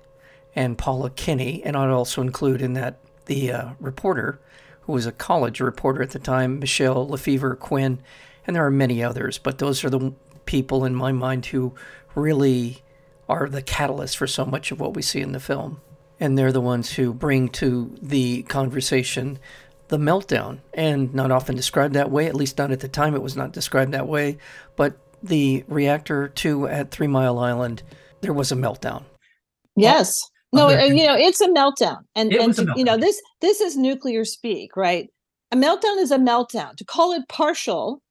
and 0.56 0.78
Paula 0.78 1.10
Kinney, 1.10 1.62
and 1.62 1.76
I'd 1.76 1.90
also 1.90 2.22
include 2.22 2.62
in 2.62 2.72
that 2.72 2.98
the 3.26 3.52
uh, 3.52 3.70
reporter, 3.78 4.40
who 4.82 4.92
was 4.92 5.04
a 5.04 5.12
college 5.12 5.60
reporter 5.60 6.02
at 6.02 6.10
the 6.10 6.18
time, 6.18 6.58
Michelle 6.58 7.06
Lefevre 7.06 7.54
Quinn, 7.54 8.00
and 8.46 8.56
there 8.56 8.64
are 8.64 8.70
many 8.70 9.02
others, 9.04 9.36
but 9.38 9.58
those 9.58 9.84
are 9.84 9.90
the 9.90 10.14
people 10.46 10.84
in 10.84 10.94
my 10.94 11.12
mind 11.12 11.46
who 11.46 11.74
really 12.14 12.82
are 13.28 13.48
the 13.48 13.60
catalyst 13.60 14.16
for 14.16 14.26
so 14.26 14.46
much 14.46 14.72
of 14.72 14.80
what 14.80 14.94
we 14.94 15.02
see 15.02 15.20
in 15.20 15.32
the 15.32 15.40
film. 15.40 15.80
And 16.18 16.38
they're 16.38 16.52
the 16.52 16.60
ones 16.60 16.92
who 16.92 17.12
bring 17.12 17.48
to 17.50 17.94
the 18.00 18.44
conversation 18.44 19.38
the 19.88 19.98
meltdown, 19.98 20.60
and 20.72 21.14
not 21.14 21.30
often 21.30 21.54
described 21.54 21.94
that 21.94 22.10
way, 22.10 22.26
at 22.26 22.34
least 22.34 22.58
not 22.58 22.72
at 22.72 22.80
the 22.80 22.88
time 22.88 23.14
it 23.14 23.22
was 23.22 23.36
not 23.36 23.52
described 23.52 23.92
that 23.92 24.08
way, 24.08 24.38
but 24.74 24.96
the 25.22 25.64
reactor 25.68 26.28
2 26.28 26.66
at 26.66 26.90
Three 26.90 27.06
Mile 27.06 27.38
Island, 27.38 27.82
there 28.20 28.32
was 28.32 28.50
a 28.50 28.56
meltdown. 28.56 29.04
Yes 29.76 30.30
no 30.56 30.68
you 30.70 31.06
know 31.06 31.16
it's 31.16 31.40
a 31.40 31.48
meltdown 31.48 31.98
and 32.14 32.32
and 32.32 32.54
to, 32.54 32.62
meltdown. 32.62 32.76
you 32.76 32.84
know 32.84 32.96
this 32.96 33.20
this 33.40 33.60
is 33.60 33.76
nuclear 33.76 34.24
speak 34.24 34.76
right 34.76 35.08
a 35.52 35.56
meltdown 35.56 35.98
is 35.98 36.10
a 36.10 36.18
meltdown 36.18 36.74
to 36.76 36.84
call 36.84 37.12
it 37.12 37.28
partial 37.28 38.02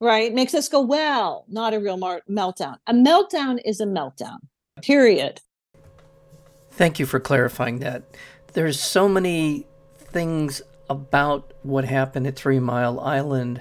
right 0.00 0.32
makes 0.32 0.54
us 0.54 0.68
go 0.68 0.80
well 0.80 1.44
not 1.48 1.74
a 1.74 1.80
real 1.80 1.96
mar- 1.96 2.22
meltdown 2.28 2.76
a 2.86 2.94
meltdown 2.94 3.58
is 3.64 3.80
a 3.80 3.86
meltdown 3.86 4.38
period 4.82 5.40
Thank 6.72 6.98
you 6.98 7.04
for 7.04 7.20
clarifying 7.20 7.80
that. 7.80 8.02
There's 8.54 8.80
so 8.80 9.06
many 9.06 9.66
things 9.98 10.62
about 10.88 11.52
what 11.62 11.84
happened 11.84 12.26
at 12.26 12.34
Three 12.34 12.58
Mile 12.58 12.98
Island 12.98 13.60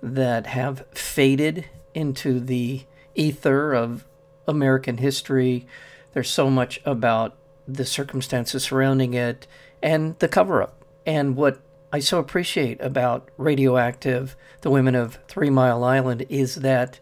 that 0.00 0.46
have 0.46 0.86
faded 0.94 1.64
into 1.92 2.38
the 2.38 2.84
ether 3.16 3.72
of 3.72 4.06
American 4.46 4.98
history. 4.98 5.66
There's 6.12 6.30
so 6.30 6.48
much 6.48 6.80
about 6.84 7.36
the 7.66 7.84
circumstances 7.84 8.64
surrounding 8.64 9.14
it 9.14 9.46
and 9.82 10.18
the 10.18 10.28
cover 10.28 10.62
up. 10.62 10.84
And 11.06 11.36
what 11.36 11.60
I 11.92 12.00
so 12.00 12.18
appreciate 12.18 12.80
about 12.80 13.28
Radioactive, 13.36 14.36
the 14.62 14.70
women 14.70 14.94
of 14.94 15.18
Three 15.28 15.50
Mile 15.50 15.84
Island, 15.84 16.24
is 16.28 16.56
that 16.56 17.00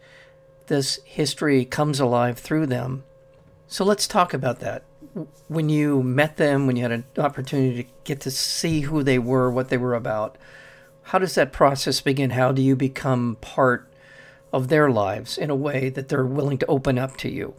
this 0.67 1.00
history 1.05 1.64
comes 1.64 2.00
alive 2.00 2.38
through 2.38 2.67
them. 2.67 3.05
So 3.67 3.85
let's 3.85 4.09
talk 4.09 4.35
about 4.35 4.61
that. 4.61 4.85
When 5.49 5.69
you 5.69 6.02
met 6.02 6.37
them, 6.37 6.67
when 6.67 6.76
you 6.76 6.83
had 6.83 6.93
an 6.93 7.05
opportunity 7.19 7.85
to 7.85 7.88
get 8.05 8.21
to 8.21 8.31
see 8.31 8.83
who 8.83 9.02
they 9.02 9.19
were, 9.19 9.50
what 9.50 9.69
they 9.69 9.76
were 9.76 9.95
about, 9.95 10.38
how 11.02 11.19
does 11.19 11.35
that 11.35 11.52
process 11.52 12.00
begin? 12.00 12.31
How 12.31 12.52
do 12.52 12.62
you 12.62 12.76
become 12.76 13.37
part 13.40 13.88
of 14.52 14.69
their 14.69 14.90
lives 14.90 15.38
in 15.38 15.50
a 15.50 15.57
way 15.57 15.88
that 15.90 16.09
they're 16.09 16.26
willing 16.26 16.59
to 16.59 16.67
open 16.67 16.99
up 16.99 17.17
to 17.19 17.31
you? 17.31 17.55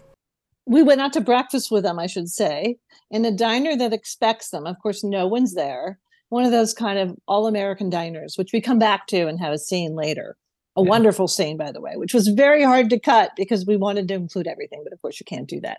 We 0.65 0.83
went 0.83 1.01
out 1.01 1.13
to 1.13 1.21
breakfast 1.21 1.71
with 1.71 1.83
them, 1.83 1.99
I 1.99 2.07
should 2.07 2.29
say, 2.29 2.77
in 3.09 3.25
a 3.25 3.31
diner 3.31 3.75
that 3.77 3.93
expects 3.93 4.49
them. 4.49 4.65
Of 4.65 4.77
course, 4.81 5.03
no 5.03 5.27
one's 5.27 5.53
there. 5.53 5.99
One 6.29 6.45
of 6.45 6.51
those 6.51 6.73
kind 6.73 6.97
of 6.97 7.15
all 7.27 7.47
American 7.47 7.89
diners, 7.89 8.37
which 8.37 8.53
we 8.53 8.61
come 8.61 8.79
back 8.79 9.07
to 9.07 9.27
and 9.27 9.39
have 9.39 9.53
a 9.53 9.57
scene 9.57 9.95
later. 9.95 10.37
A 10.77 10.83
yeah. 10.83 10.89
wonderful 10.89 11.27
scene, 11.27 11.57
by 11.57 11.71
the 11.71 11.81
way, 11.81 11.93
which 11.95 12.13
was 12.13 12.29
very 12.29 12.63
hard 12.63 12.89
to 12.91 12.99
cut 12.99 13.31
because 13.35 13.65
we 13.65 13.75
wanted 13.75 14.07
to 14.07 14.13
include 14.13 14.47
everything, 14.47 14.81
but 14.83 14.93
of 14.93 15.01
course, 15.01 15.19
you 15.19 15.25
can't 15.25 15.49
do 15.49 15.59
that. 15.61 15.77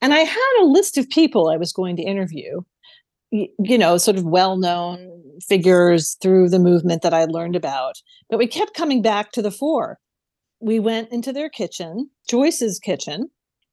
And 0.00 0.14
I 0.14 0.20
had 0.20 0.60
a 0.60 0.66
list 0.66 0.96
of 0.96 1.08
people 1.08 1.48
I 1.48 1.56
was 1.56 1.72
going 1.72 1.96
to 1.96 2.02
interview 2.02 2.60
you 3.30 3.78
know, 3.78 3.96
sort 3.96 4.16
of 4.16 4.24
well 4.24 4.56
known 4.56 5.22
figures 5.46 6.16
through 6.20 6.48
the 6.48 6.58
movement 6.58 7.02
that 7.02 7.14
I 7.14 7.24
learned 7.24 7.56
about. 7.56 7.94
But 8.28 8.38
we 8.38 8.46
kept 8.46 8.74
coming 8.74 9.02
back 9.02 9.32
to 9.32 9.42
the 9.42 9.50
four. 9.50 9.98
We 10.60 10.78
went 10.78 11.10
into 11.10 11.32
their 11.32 11.48
kitchen, 11.48 12.10
Joyce's 12.28 12.78
kitchen, 12.78 13.30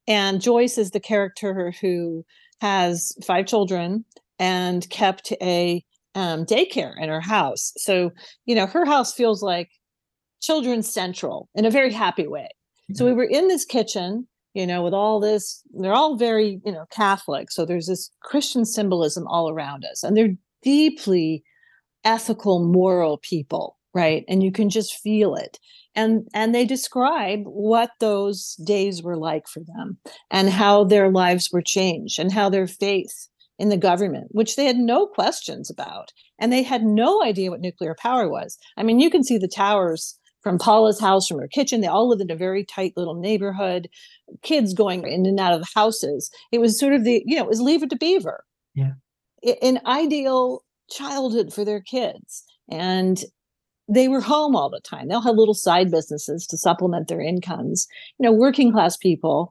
and 0.08 0.40
Joyce 0.40 0.76
is 0.76 0.90
the 0.90 1.00
character 1.00 1.72
who 1.80 2.24
has 2.60 3.12
five 3.24 3.46
children 3.46 4.04
and 4.40 4.88
kept 4.90 5.32
a 5.40 5.84
um, 6.16 6.44
daycare 6.44 7.00
in 7.00 7.08
her 7.08 7.20
house. 7.20 7.72
So, 7.76 8.10
you 8.46 8.56
know, 8.56 8.66
her 8.66 8.84
house 8.84 9.14
feels 9.14 9.40
like 9.40 9.70
children's 10.40 10.92
central 10.92 11.48
in 11.54 11.64
a 11.64 11.70
very 11.70 11.92
happy 11.92 12.26
way. 12.26 12.48
So 12.94 13.04
we 13.04 13.12
were 13.12 13.24
in 13.24 13.48
this 13.48 13.66
kitchen 13.66 14.26
you 14.58 14.66
know, 14.66 14.82
with 14.82 14.92
all 14.92 15.20
this, 15.20 15.62
they're 15.72 15.92
all 15.92 16.16
very, 16.16 16.60
you 16.64 16.72
know, 16.72 16.84
Catholic. 16.90 17.50
So 17.52 17.64
there's 17.64 17.86
this 17.86 18.10
Christian 18.22 18.64
symbolism 18.64 19.24
all 19.28 19.48
around 19.48 19.84
us, 19.84 20.02
and 20.02 20.16
they're 20.16 20.34
deeply 20.62 21.44
ethical, 22.04 22.64
moral 22.64 23.18
people, 23.18 23.76
right? 23.94 24.24
And 24.28 24.42
you 24.42 24.50
can 24.50 24.68
just 24.68 24.98
feel 24.98 25.36
it. 25.36 25.60
And 25.98 26.28
and 26.32 26.54
they 26.54 26.64
describe 26.64 27.40
what 27.44 27.90
those 27.98 28.54
days 28.64 29.02
were 29.02 29.16
like 29.16 29.48
for 29.48 29.60
them 29.64 29.98
and 30.30 30.48
how 30.48 30.84
their 30.84 31.10
lives 31.10 31.50
were 31.52 31.60
changed 31.60 32.20
and 32.20 32.32
how 32.32 32.48
their 32.48 32.68
faith 32.68 33.26
in 33.58 33.68
the 33.68 33.76
government, 33.76 34.28
which 34.30 34.54
they 34.54 34.64
had 34.64 34.76
no 34.76 35.08
questions 35.08 35.68
about. 35.68 36.12
And 36.38 36.52
they 36.52 36.62
had 36.62 36.84
no 36.84 37.24
idea 37.24 37.50
what 37.50 37.60
nuclear 37.60 37.96
power 37.98 38.28
was. 38.28 38.56
I 38.76 38.84
mean, 38.84 39.00
you 39.00 39.10
can 39.10 39.24
see 39.24 39.38
the 39.38 39.48
towers 39.48 40.16
from 40.40 40.56
Paula's 40.56 41.00
house, 41.00 41.26
from 41.26 41.40
her 41.40 41.48
kitchen. 41.48 41.80
They 41.80 41.88
all 41.88 42.08
lived 42.08 42.22
in 42.22 42.30
a 42.30 42.36
very 42.36 42.64
tight 42.64 42.92
little 42.96 43.16
neighborhood, 43.16 43.88
kids 44.42 44.74
going 44.74 45.04
in 45.04 45.26
and 45.26 45.40
out 45.40 45.52
of 45.52 45.60
the 45.60 45.68
houses. 45.74 46.30
It 46.52 46.60
was 46.60 46.78
sort 46.78 46.92
of 46.92 47.02
the, 47.02 47.24
you 47.26 47.34
know, 47.34 47.42
it 47.42 47.48
was 47.48 47.60
leave 47.60 47.82
it 47.82 47.90
to 47.90 47.96
beaver. 47.96 48.44
Yeah. 48.72 48.92
An 49.60 49.80
ideal 49.84 50.62
childhood 50.90 51.52
for 51.52 51.64
their 51.64 51.80
kids. 51.80 52.44
And 52.70 53.24
they 53.88 54.08
were 54.08 54.20
home 54.20 54.54
all 54.54 54.68
the 54.68 54.80
time. 54.80 55.08
They'll 55.08 55.20
have 55.22 55.36
little 55.36 55.54
side 55.54 55.90
businesses 55.90 56.46
to 56.48 56.58
supplement 56.58 57.08
their 57.08 57.20
incomes. 57.20 57.88
You 58.18 58.24
know, 58.24 58.32
working 58.32 58.70
class 58.70 58.96
people, 58.96 59.50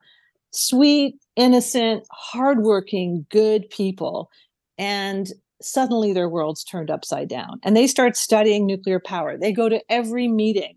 sweet, 0.52 1.16
innocent, 1.36 2.06
hardworking, 2.12 3.26
good 3.30 3.70
people. 3.70 4.30
And 4.78 5.32
suddenly 5.62 6.14
their 6.14 6.30
world's 6.30 6.64
turned 6.64 6.92
upside 6.92 7.28
down 7.28 7.60
and 7.64 7.76
they 7.76 7.88
start 7.88 8.16
studying 8.16 8.66
nuclear 8.66 9.00
power 9.00 9.38
they 9.38 9.52
go 9.52 9.68
to 9.68 9.82
every 9.90 10.28
meeting 10.28 10.76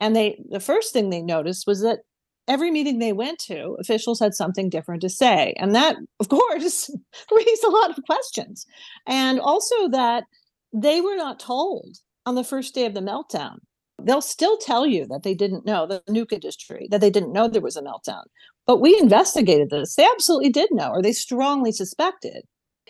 and 0.00 0.14
they 0.14 0.40
the 0.50 0.60
first 0.60 0.92
thing 0.92 1.10
they 1.10 1.22
noticed 1.22 1.66
was 1.66 1.82
that 1.82 2.00
every 2.46 2.70
meeting 2.70 2.98
they 2.98 3.12
went 3.12 3.38
to 3.38 3.76
officials 3.80 4.20
had 4.20 4.34
something 4.34 4.70
different 4.70 5.00
to 5.02 5.08
say 5.08 5.52
and 5.58 5.74
that 5.74 5.96
of 6.20 6.28
course 6.28 6.90
raised 7.32 7.64
a 7.64 7.70
lot 7.70 7.90
of 7.90 8.04
questions 8.06 8.66
and 9.06 9.40
also 9.40 9.88
that 9.88 10.24
they 10.72 11.00
were 11.00 11.16
not 11.16 11.40
told 11.40 11.98
on 12.26 12.34
the 12.34 12.44
first 12.44 12.74
day 12.74 12.86
of 12.86 12.94
the 12.94 13.00
meltdown 13.00 13.56
they'll 14.02 14.20
still 14.20 14.58
tell 14.58 14.86
you 14.86 15.06
that 15.06 15.22
they 15.22 15.34
didn't 15.34 15.64
know 15.64 15.86
the 15.86 16.02
nuke 16.08 16.32
industry 16.32 16.88
that 16.90 17.00
they 17.00 17.10
didn't 17.10 17.32
know 17.32 17.48
there 17.48 17.62
was 17.62 17.76
a 17.76 17.82
meltdown 17.82 18.24
but 18.66 18.80
we 18.80 18.98
investigated 18.98 19.70
this 19.70 19.94
they 19.96 20.06
absolutely 20.06 20.50
did 20.50 20.68
know 20.72 20.90
or 20.90 21.02
they 21.02 21.12
strongly 21.12 21.72
suspected 21.72 22.44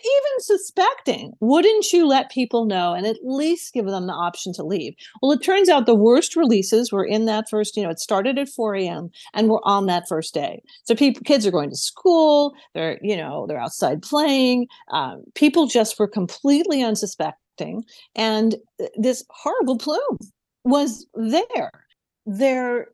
even 0.05 0.39
suspecting, 0.39 1.33
wouldn't 1.39 1.91
you 1.91 2.07
let 2.07 2.29
people 2.29 2.65
know 2.65 2.93
and 2.93 3.05
at 3.07 3.17
least 3.23 3.73
give 3.73 3.85
them 3.85 4.07
the 4.07 4.13
option 4.13 4.53
to 4.53 4.63
leave? 4.63 4.93
Well, 5.21 5.31
it 5.31 5.41
turns 5.41 5.69
out 5.69 5.85
the 5.85 5.95
worst 5.95 6.35
releases 6.35 6.91
were 6.91 7.05
in 7.05 7.25
that 7.25 7.49
first, 7.49 7.77
you 7.77 7.83
know, 7.83 7.89
it 7.89 7.99
started 7.99 8.37
at 8.37 8.49
4 8.49 8.75
a.m. 8.75 9.09
and 9.33 9.49
we're 9.49 9.63
on 9.63 9.85
that 9.87 10.07
first 10.07 10.33
day. 10.33 10.61
So 10.83 10.95
people, 10.95 11.21
kids 11.23 11.47
are 11.47 11.51
going 11.51 11.69
to 11.69 11.75
school, 11.75 12.53
they're, 12.73 12.99
you 13.01 13.15
know, 13.15 13.45
they're 13.47 13.59
outside 13.59 14.01
playing. 14.01 14.67
Um, 14.91 15.23
people 15.33 15.67
just 15.67 15.97
were 15.97 16.07
completely 16.07 16.83
unsuspecting. 16.83 17.44
And 18.15 18.55
uh, 18.81 18.87
this 18.95 19.23
horrible 19.29 19.77
plume 19.77 20.17
was 20.63 21.05
there. 21.13 21.71
Their 22.25 22.87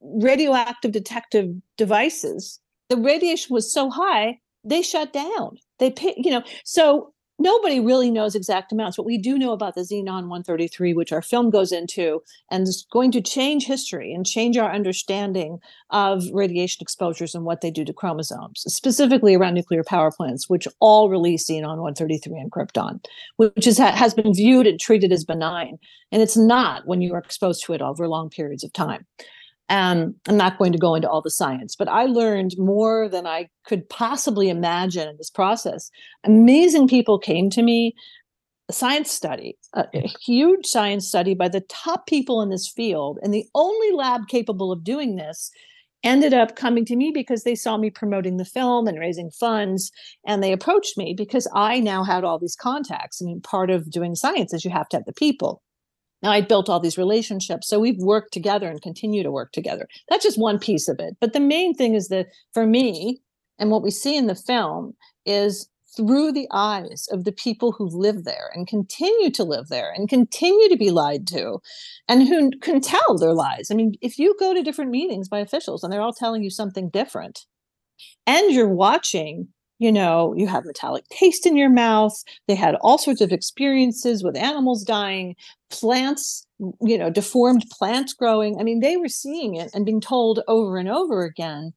radioactive 0.00 0.92
detective 0.92 1.50
devices, 1.76 2.60
the 2.88 2.96
radiation 2.96 3.52
was 3.52 3.72
so 3.72 3.90
high, 3.90 4.38
they 4.62 4.82
shut 4.82 5.12
down 5.12 5.58
they 5.78 5.92
you 6.16 6.30
know, 6.30 6.42
so 6.64 7.12
nobody 7.38 7.80
really 7.80 8.10
knows 8.10 8.34
exact 8.34 8.72
amounts. 8.72 8.98
What 8.98 9.06
we 9.06 9.18
do 9.18 9.38
know 9.38 9.52
about 9.52 9.74
the 9.74 9.82
xenon 9.82 10.28
133, 10.28 10.94
which 10.94 11.12
our 11.12 11.22
film 11.22 11.50
goes 11.50 11.72
into, 11.72 12.22
and 12.50 12.62
is 12.66 12.86
going 12.90 13.12
to 13.12 13.20
change 13.20 13.66
history 13.66 14.12
and 14.12 14.26
change 14.26 14.56
our 14.56 14.72
understanding 14.72 15.58
of 15.90 16.24
radiation 16.32 16.82
exposures 16.82 17.34
and 17.34 17.44
what 17.44 17.60
they 17.60 17.70
do 17.70 17.84
to 17.84 17.92
chromosomes, 17.92 18.64
specifically 18.66 19.34
around 19.34 19.54
nuclear 19.54 19.84
power 19.84 20.10
plants, 20.10 20.48
which 20.48 20.66
all 20.80 21.08
release 21.08 21.48
xenon 21.48 21.78
133 21.78 22.38
and 22.38 22.50
krypton, 22.50 23.04
which 23.36 23.66
is, 23.66 23.78
has 23.78 24.14
been 24.14 24.34
viewed 24.34 24.66
and 24.66 24.80
treated 24.80 25.12
as 25.12 25.24
benign. 25.24 25.78
And 26.12 26.22
it's 26.22 26.36
not 26.36 26.86
when 26.86 27.00
you 27.00 27.14
are 27.14 27.18
exposed 27.18 27.64
to 27.64 27.72
it 27.72 27.82
over 27.82 28.08
long 28.08 28.30
periods 28.30 28.64
of 28.64 28.72
time. 28.72 29.06
Um, 29.68 30.14
I'm 30.28 30.36
not 30.36 30.58
going 30.58 30.72
to 30.72 30.78
go 30.78 30.94
into 30.94 31.08
all 31.08 31.22
the 31.22 31.30
science, 31.30 31.74
but 31.74 31.88
I 31.88 32.04
learned 32.04 32.54
more 32.56 33.08
than 33.08 33.26
I 33.26 33.48
could 33.64 33.88
possibly 33.88 34.48
imagine 34.48 35.08
in 35.08 35.16
this 35.16 35.30
process. 35.30 35.90
Amazing 36.24 36.86
people 36.86 37.18
came 37.18 37.50
to 37.50 37.62
me, 37.62 37.94
a 38.68 38.72
science 38.72 39.10
study, 39.10 39.56
a, 39.74 39.86
a 39.92 40.08
huge 40.24 40.66
science 40.66 41.08
study 41.08 41.34
by 41.34 41.48
the 41.48 41.62
top 41.62 42.06
people 42.06 42.42
in 42.42 42.50
this 42.50 42.68
field, 42.68 43.18
and 43.22 43.34
the 43.34 43.46
only 43.54 43.90
lab 43.92 44.28
capable 44.28 44.70
of 44.70 44.84
doing 44.84 45.16
this 45.16 45.50
ended 46.06 46.32
up 46.32 46.54
coming 46.54 46.84
to 46.84 46.94
me 46.94 47.10
because 47.12 47.42
they 47.42 47.56
saw 47.56 47.76
me 47.76 47.90
promoting 47.90 48.36
the 48.36 48.44
film 48.44 48.86
and 48.86 49.00
raising 49.00 49.30
funds 49.30 49.90
and 50.24 50.42
they 50.42 50.52
approached 50.52 50.96
me 50.96 51.14
because 51.16 51.48
i 51.54 51.80
now 51.80 52.04
had 52.04 52.22
all 52.22 52.38
these 52.38 52.54
contacts. 52.54 53.20
I 53.20 53.24
mean 53.24 53.40
part 53.40 53.70
of 53.70 53.90
doing 53.90 54.14
science 54.14 54.54
is 54.54 54.64
you 54.64 54.70
have 54.70 54.88
to 54.90 54.98
have 54.98 55.06
the 55.06 55.12
people 55.12 55.62
now 56.22 56.30
I 56.30 56.40
built 56.40 56.68
all 56.68 56.80
these 56.80 56.98
relationships. 56.98 57.68
So 57.68 57.78
we've 57.78 57.98
worked 57.98 58.32
together 58.32 58.68
and 58.68 58.80
continue 58.80 59.22
to 59.22 59.30
work 59.30 59.52
together. 59.52 59.86
That's 60.08 60.24
just 60.24 60.38
one 60.38 60.58
piece 60.58 60.88
of 60.88 60.98
it. 60.98 61.16
But 61.20 61.32
the 61.32 61.40
main 61.40 61.74
thing 61.74 61.94
is 61.94 62.08
that 62.08 62.26
for 62.52 62.66
me, 62.66 63.20
and 63.58 63.70
what 63.70 63.82
we 63.82 63.90
see 63.90 64.16
in 64.16 64.26
the 64.26 64.34
film 64.34 64.94
is 65.24 65.68
through 65.96 66.30
the 66.32 66.48
eyes 66.52 67.08
of 67.10 67.24
the 67.24 67.32
people 67.32 67.72
who 67.72 67.88
live 67.88 68.24
there 68.24 68.50
and 68.54 68.66
continue 68.66 69.30
to 69.30 69.44
live 69.44 69.68
there 69.68 69.90
and 69.96 70.08
continue 70.08 70.68
to 70.68 70.76
be 70.76 70.90
lied 70.90 71.26
to 71.28 71.58
and 72.08 72.28
who 72.28 72.50
can 72.60 72.80
tell 72.80 73.16
their 73.16 73.32
lies. 73.32 73.70
I 73.70 73.74
mean, 73.74 73.94
if 74.02 74.18
you 74.18 74.36
go 74.38 74.52
to 74.52 74.62
different 74.62 74.90
meetings 74.90 75.28
by 75.28 75.38
officials 75.38 75.82
and 75.82 75.92
they're 75.92 76.02
all 76.02 76.12
telling 76.12 76.42
you 76.42 76.50
something 76.50 76.90
different, 76.90 77.46
and 78.26 78.52
you're 78.52 78.68
watching 78.68 79.48
you 79.78 79.92
know, 79.92 80.34
you 80.36 80.46
have 80.46 80.64
metallic 80.64 81.04
taste 81.08 81.46
in 81.46 81.56
your 81.56 81.68
mouth. 81.68 82.14
They 82.48 82.54
had 82.54 82.76
all 82.76 82.98
sorts 82.98 83.20
of 83.20 83.32
experiences 83.32 84.24
with 84.24 84.36
animals 84.36 84.82
dying, 84.82 85.36
plants, 85.70 86.46
you 86.80 86.96
know, 86.96 87.10
deformed 87.10 87.64
plants 87.72 88.14
growing. 88.14 88.58
I 88.58 88.62
mean, 88.62 88.80
they 88.80 88.96
were 88.96 89.08
seeing 89.08 89.54
it 89.54 89.70
and 89.74 89.84
being 89.84 90.00
told 90.00 90.40
over 90.48 90.78
and 90.78 90.88
over 90.88 91.24
again. 91.24 91.72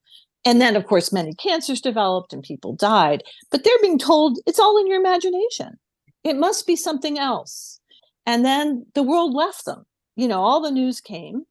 And 0.46 0.62
then, 0.62 0.76
of 0.76 0.86
course, 0.86 1.12
many 1.12 1.34
cancers 1.36 1.82
developed 1.82 2.32
and 2.32 2.42
people 2.42 2.74
died, 2.74 3.24
but 3.52 3.64
they're 3.64 3.74
being 3.82 4.00
told 4.00 4.40
it's 4.46 4.60
all 4.60 4.78
in 4.80 4.88
your 4.88 5.00
imagination. 5.00 5.78
It 6.24 6.38
must 6.38 6.66
be 6.66 6.76
something 6.76 7.20
else. 7.20 7.80
And 8.26 8.46
then 8.46 8.86
the 8.96 9.04
world 9.04 9.34
left 9.34 9.66
them. 9.66 9.86
You 10.16 10.28
know, 10.28 10.42
all 10.42 10.62
the 10.62 10.72
news 10.72 11.02
came 11.02 11.44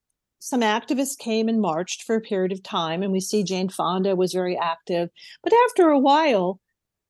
some 0.49 0.61
activists 0.63 1.19
came 1.19 1.49
and 1.49 1.61
marched 1.61 2.03
for 2.03 2.17
a 2.17 2.21
period 2.21 2.53
of 2.53 2.63
time, 2.63 3.03
and 3.03 3.13
we 3.13 3.21
see 3.21 3.43
Jane 3.43 3.69
Fonda 3.69 4.17
was 4.17 4.33
very 4.33 4.57
active. 4.57 5.11
But 5.43 5.53
after 5.69 5.91
a 5.91 5.99
while, 5.99 6.61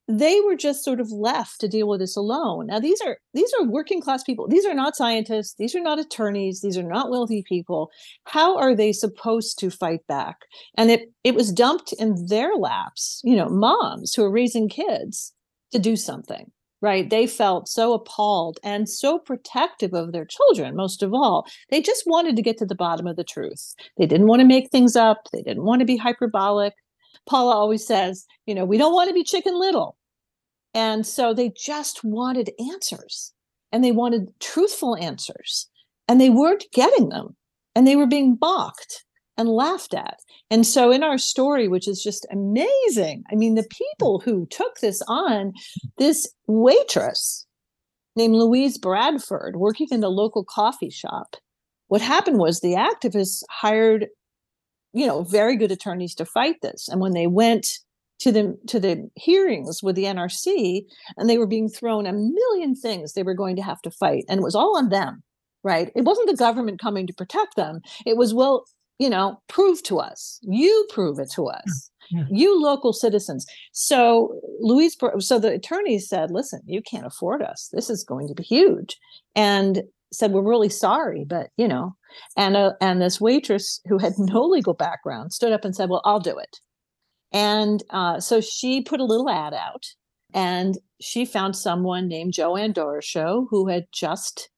they 0.08 0.40
were 0.40 0.56
just 0.56 0.82
sort 0.82 1.00
of 1.00 1.12
left 1.12 1.60
to 1.60 1.68
deal 1.68 1.86
with 1.86 2.00
this 2.00 2.16
alone. 2.16 2.66
Now 2.66 2.80
these 2.80 3.00
are 3.02 3.18
these 3.34 3.52
are 3.60 3.66
working 3.66 4.00
class 4.00 4.24
people. 4.24 4.48
These 4.48 4.64
are 4.64 4.74
not 4.74 4.96
scientists. 4.96 5.54
These 5.58 5.74
are 5.74 5.82
not 5.82 5.98
attorneys. 5.98 6.62
These 6.62 6.78
are 6.78 6.82
not 6.82 7.10
wealthy 7.10 7.44
people. 7.46 7.90
How 8.24 8.56
are 8.56 8.74
they 8.74 8.92
supposed 8.92 9.58
to 9.58 9.70
fight 9.70 10.06
back? 10.08 10.38
And 10.78 10.90
it 10.90 11.12
it 11.24 11.34
was 11.34 11.52
dumped 11.52 11.92
in 11.92 12.26
their 12.26 12.54
laps 12.56 13.20
you 13.22 13.36
know 13.36 13.50
moms 13.50 14.14
who 14.14 14.24
are 14.24 14.30
raising 14.30 14.68
kids 14.68 15.34
to 15.72 15.78
do 15.78 15.94
something 15.94 16.50
right? 16.80 17.08
They 17.08 17.26
felt 17.26 17.68
so 17.68 17.92
appalled 17.92 18.58
and 18.62 18.88
so 18.88 19.18
protective 19.18 19.94
of 19.94 20.12
their 20.12 20.24
children 20.24 20.76
most 20.76 21.02
of 21.02 21.12
all. 21.12 21.46
They 21.70 21.80
just 21.82 22.04
wanted 22.06 22.36
to 22.36 22.42
get 22.42 22.58
to 22.58 22.66
the 22.66 22.74
bottom 22.74 23.06
of 23.06 23.16
the 23.16 23.24
truth. 23.24 23.74
They 23.96 24.06
didn't 24.06 24.28
want 24.28 24.40
to 24.40 24.46
make 24.46 24.70
things 24.70 24.96
up. 24.96 25.28
They 25.32 25.42
didn't 25.42 25.64
want 25.64 25.80
to 25.80 25.86
be 25.86 25.96
hyperbolic. 25.96 26.74
Paula 27.26 27.54
always 27.54 27.86
says 27.86 28.26
you 28.46 28.54
know 28.54 28.64
we 28.64 28.78
don't 28.78 28.94
want 28.94 29.08
to 29.08 29.14
be 29.14 29.24
chicken 29.24 29.58
little. 29.58 29.96
And 30.74 31.06
so 31.06 31.34
they 31.34 31.52
just 31.56 32.04
wanted 32.04 32.52
answers 32.72 33.32
and 33.72 33.82
they 33.82 33.92
wanted 33.92 34.28
truthful 34.40 34.96
answers 34.96 35.68
and 36.06 36.20
they 36.20 36.30
weren't 36.30 36.64
getting 36.72 37.08
them 37.08 37.36
and 37.74 37.86
they 37.86 37.96
were 37.96 38.06
being 38.06 38.34
balked 38.34 39.04
and 39.38 39.48
laughed 39.48 39.94
at. 39.94 40.18
And 40.50 40.66
so 40.66 40.90
in 40.90 41.02
our 41.02 41.16
story, 41.16 41.68
which 41.68 41.88
is 41.88 42.02
just 42.02 42.26
amazing, 42.30 43.22
I 43.30 43.36
mean, 43.36 43.54
the 43.54 43.68
people 43.70 44.20
who 44.20 44.46
took 44.46 44.80
this 44.80 45.00
on, 45.08 45.52
this 45.96 46.28
waitress 46.48 47.46
named 48.16 48.34
Louise 48.34 48.76
Bradford, 48.76 49.56
working 49.56 49.86
in 49.92 50.00
the 50.00 50.10
local 50.10 50.44
coffee 50.44 50.90
shop, 50.90 51.36
what 51.86 52.02
happened 52.02 52.38
was 52.38 52.60
the 52.60 52.74
activists 52.74 53.42
hired, 53.48 54.08
you 54.92 55.06
know, 55.06 55.22
very 55.22 55.56
good 55.56 55.72
attorneys 55.72 56.14
to 56.16 56.26
fight 56.26 56.56
this. 56.60 56.88
And 56.88 57.00
when 57.00 57.14
they 57.14 57.28
went 57.28 57.78
to 58.18 58.32
the 58.32 58.58
to 58.66 58.80
the 58.80 59.08
hearings 59.14 59.82
with 59.82 59.94
the 59.94 60.04
NRC 60.04 60.82
and 61.16 61.30
they 61.30 61.38
were 61.38 61.46
being 61.46 61.68
thrown 61.68 62.06
a 62.06 62.12
million 62.12 62.74
things 62.74 63.12
they 63.12 63.22
were 63.22 63.34
going 63.34 63.56
to 63.56 63.62
have 63.62 63.80
to 63.82 63.90
fight 63.90 64.24
and 64.28 64.40
it 64.40 64.42
was 64.42 64.56
all 64.56 64.76
on 64.76 64.88
them 64.88 65.22
right 65.62 65.92
it 65.94 66.02
wasn't 66.02 66.28
the 66.28 66.36
government 66.36 66.80
coming 66.80 67.06
to 67.06 67.12
protect 67.12 67.54
them 67.54 67.80
it 68.04 68.16
was 68.16 68.34
well 68.34 68.64
you 68.98 69.10
know 69.10 69.40
prove 69.48 69.82
to 69.84 69.98
us. 69.98 70.38
You 70.42 70.86
prove 70.90 71.18
it 71.18 71.30
to 71.34 71.46
us. 71.46 71.90
yeah. 72.10 72.24
you 72.30 72.60
local 72.60 72.92
citizens. 72.92 73.46
So 73.72 74.40
louise 74.60 74.96
so 75.18 75.38
the 75.38 75.52
attorney 75.52 75.98
said 75.98 76.30
listen 76.30 76.60
you 76.66 76.82
can't 76.82 77.06
afford 77.06 77.42
us. 77.42 77.68
This 77.72 77.90
is 77.90 78.04
going 78.04 78.28
to 78.28 78.34
be 78.34 78.44
huge. 78.44 78.96
And 79.34 79.82
said 80.10 80.32
we're 80.32 80.40
really 80.40 80.70
sorry 80.70 81.22
but 81.28 81.50
you 81.58 81.68
know 81.68 81.94
and 82.34 82.56
uh, 82.56 82.72
and 82.80 83.02
this 83.02 83.20
waitress 83.20 83.78
who 83.86 83.98
had 83.98 84.14
no 84.18 84.42
legal 84.42 84.72
background 84.72 85.34
stood 85.34 85.52
up 85.52 85.66
and 85.66 85.76
said 85.76 85.90
well 85.90 86.00
i'll 86.04 86.20
do 86.20 86.38
it. 86.38 86.60
And 87.32 87.82
uh, 87.90 88.20
so 88.20 88.40
she 88.40 88.80
put 88.80 89.00
a 89.00 89.04
little 89.04 89.28
ad 89.28 89.52
out 89.52 89.84
and 90.32 90.78
she 91.00 91.24
found 91.24 91.56
someone 91.56 92.08
named 92.08 92.32
Joanne 92.32 92.72
Doroshow 92.72 93.46
who 93.50 93.68
had 93.68 93.86
just 93.92 94.50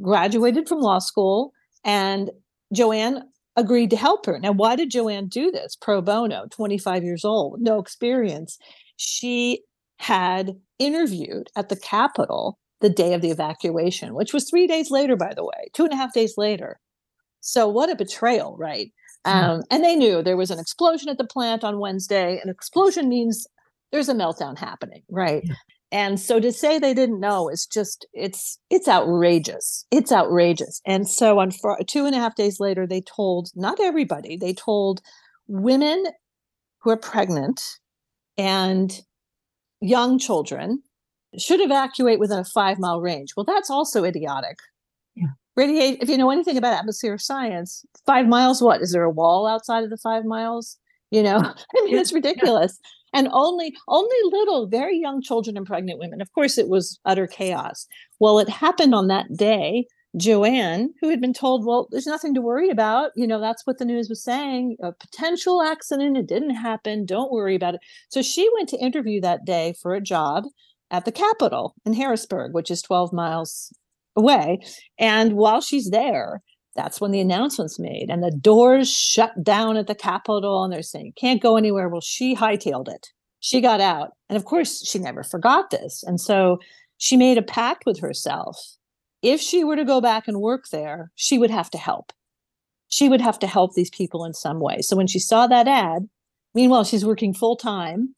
graduated 0.00 0.68
from 0.68 0.80
law 0.80 0.98
school. 0.98 1.52
And 1.84 2.30
Joanne 2.72 3.24
agreed 3.58 3.90
to 3.90 3.96
help 3.96 4.24
her. 4.26 4.38
Now, 4.38 4.52
why 4.52 4.76
did 4.76 4.90
Joanne 4.90 5.26
do 5.26 5.50
this? 5.50 5.76
Pro 5.76 6.00
bono, 6.00 6.46
25 6.50 7.02
years 7.02 7.24
old, 7.24 7.60
no 7.60 7.78
experience. 7.78 8.58
She 8.96 9.62
had 9.98 10.56
interviewed 10.78 11.48
at 11.56 11.68
the 11.68 11.76
Capitol 11.76 12.58
the 12.80 12.88
day 12.88 13.12
of 13.14 13.20
the 13.20 13.30
evacuation, 13.30 14.14
which 14.14 14.32
was 14.32 14.48
three 14.48 14.66
days 14.66 14.90
later, 14.90 15.16
by 15.16 15.34
the 15.34 15.44
way, 15.44 15.68
two 15.74 15.84
and 15.84 15.92
a 15.92 15.96
half 15.96 16.14
days 16.14 16.34
later. 16.36 16.78
So, 17.40 17.68
what 17.68 17.90
a 17.90 17.96
betrayal, 17.96 18.56
right? 18.56 18.92
Um, 19.24 19.62
and 19.70 19.84
they 19.84 19.96
knew 19.96 20.22
there 20.22 20.36
was 20.36 20.50
an 20.50 20.60
explosion 20.60 21.08
at 21.08 21.18
the 21.18 21.26
plant 21.26 21.64
on 21.64 21.80
Wednesday. 21.80 22.40
An 22.42 22.48
explosion 22.48 23.08
means 23.08 23.46
there's 23.90 24.08
a 24.08 24.14
meltdown 24.14 24.56
happening, 24.56 25.02
right? 25.10 25.42
Yeah. 25.44 25.54
And 25.90 26.20
so 26.20 26.38
to 26.38 26.52
say 26.52 26.78
they 26.78 26.92
didn't 26.92 27.20
know 27.20 27.48
is 27.48 27.66
just 27.66 28.06
it's 28.12 28.58
it's 28.70 28.88
outrageous. 28.88 29.86
It's 29.90 30.12
outrageous. 30.12 30.82
And 30.86 31.08
so 31.08 31.38
on 31.38 31.50
fr- 31.50 31.82
two 31.86 32.04
and 32.04 32.14
a 32.14 32.18
half 32.18 32.34
days 32.34 32.60
later, 32.60 32.86
they 32.86 33.00
told 33.00 33.50
not 33.54 33.80
everybody. 33.80 34.36
They 34.36 34.52
told 34.52 35.00
women 35.46 36.04
who 36.80 36.90
are 36.90 36.96
pregnant 36.96 37.62
and 38.36 39.00
young 39.80 40.18
children 40.18 40.82
should 41.38 41.60
evacuate 41.60 42.18
within 42.18 42.38
a 42.38 42.44
five 42.44 42.78
mile 42.78 43.00
range. 43.00 43.30
Well, 43.36 43.44
that's 43.44 43.70
also 43.70 44.04
idiotic 44.04 44.58
radiation 45.58 45.98
if 46.00 46.08
you 46.08 46.16
know 46.16 46.30
anything 46.30 46.56
about 46.56 46.78
atmospheric 46.78 47.20
science 47.20 47.84
five 48.06 48.26
miles 48.26 48.62
what 48.62 48.80
is 48.80 48.92
there 48.92 49.02
a 49.02 49.10
wall 49.10 49.46
outside 49.46 49.82
of 49.82 49.90
the 49.90 49.96
five 49.96 50.24
miles 50.24 50.78
you 51.10 51.22
know? 51.22 51.38
I 51.76 51.84
mean 51.84 51.98
it's 51.98 52.12
ridiculous. 52.12 52.78
Yeah. 53.12 53.20
and 53.20 53.28
only 53.32 53.74
only 53.88 54.16
little 54.24 54.66
very 54.68 54.98
young 54.98 55.22
children 55.22 55.56
and 55.56 55.66
pregnant 55.66 55.98
women. 55.98 56.20
Of 56.20 56.32
course 56.32 56.58
it 56.58 56.68
was 56.68 56.98
utter 57.04 57.26
chaos. 57.26 57.86
Well 58.20 58.38
it 58.38 58.48
happened 58.48 58.94
on 58.94 59.08
that 59.08 59.26
day 59.36 59.86
joanne 60.16 60.88
who 61.02 61.10
had 61.10 61.20
been 61.20 61.34
told 61.34 61.66
well 61.66 61.86
there's 61.90 62.06
nothing 62.06 62.34
to 62.34 62.40
worry 62.40 62.70
about. 62.70 63.10
You 63.16 63.26
know 63.26 63.40
that's 63.40 63.66
what 63.66 63.78
the 63.78 63.84
news 63.84 64.08
was 64.08 64.22
saying 64.22 64.76
a 64.82 64.92
potential 64.92 65.62
accident 65.62 66.16
it 66.16 66.26
didn't 66.26 66.54
happen 66.54 67.06
don't 67.06 67.32
worry 67.32 67.54
about 67.54 67.74
it. 67.74 67.80
So 68.10 68.22
she 68.22 68.48
went 68.56 68.68
to 68.70 68.78
interview 68.78 69.20
that 69.20 69.44
day 69.44 69.74
for 69.80 69.94
a 69.94 70.00
job 70.00 70.44
at 70.90 71.04
the 71.04 71.12
capitol 71.12 71.74
in 71.84 71.92
harrisburg 71.92 72.54
which 72.54 72.70
is 72.70 72.82
12 72.82 73.12
miles 73.12 73.72
away. 74.18 74.58
And 74.98 75.34
while 75.34 75.60
she's 75.60 75.90
there, 75.90 76.42
that's 76.78 77.00
when 77.00 77.10
the 77.10 77.20
announcement's 77.20 77.80
made 77.80 78.08
and 78.08 78.22
the 78.22 78.30
doors 78.30 78.88
shut 78.88 79.42
down 79.42 79.76
at 79.76 79.88
the 79.88 79.96
Capitol 79.96 80.62
and 80.62 80.72
they're 80.72 80.80
saying, 80.80 81.12
can't 81.16 81.42
go 81.42 81.56
anywhere. 81.56 81.88
Well, 81.88 82.00
she 82.00 82.36
hightailed 82.36 82.88
it. 82.88 83.08
She 83.40 83.60
got 83.60 83.80
out. 83.80 84.12
And 84.28 84.36
of 84.36 84.44
course, 84.44 84.88
she 84.88 85.00
never 85.00 85.24
forgot 85.24 85.70
this. 85.70 86.04
And 86.06 86.20
so 86.20 86.60
she 86.96 87.16
made 87.16 87.36
a 87.36 87.42
pact 87.42 87.84
with 87.84 87.98
herself. 87.98 88.56
If 89.22 89.40
she 89.40 89.64
were 89.64 89.74
to 89.74 89.84
go 89.84 90.00
back 90.00 90.28
and 90.28 90.40
work 90.40 90.68
there, 90.70 91.10
she 91.16 91.36
would 91.36 91.50
have 91.50 91.68
to 91.70 91.78
help. 91.78 92.12
She 92.88 93.08
would 93.08 93.20
have 93.20 93.40
to 93.40 93.48
help 93.48 93.74
these 93.74 93.90
people 93.90 94.24
in 94.24 94.32
some 94.32 94.60
way. 94.60 94.80
So 94.80 94.96
when 94.96 95.08
she 95.08 95.18
saw 95.18 95.48
that 95.48 95.66
ad, 95.66 96.08
meanwhile, 96.54 96.84
she's 96.84 97.04
working 97.04 97.34
full 97.34 97.56
time 97.56 98.14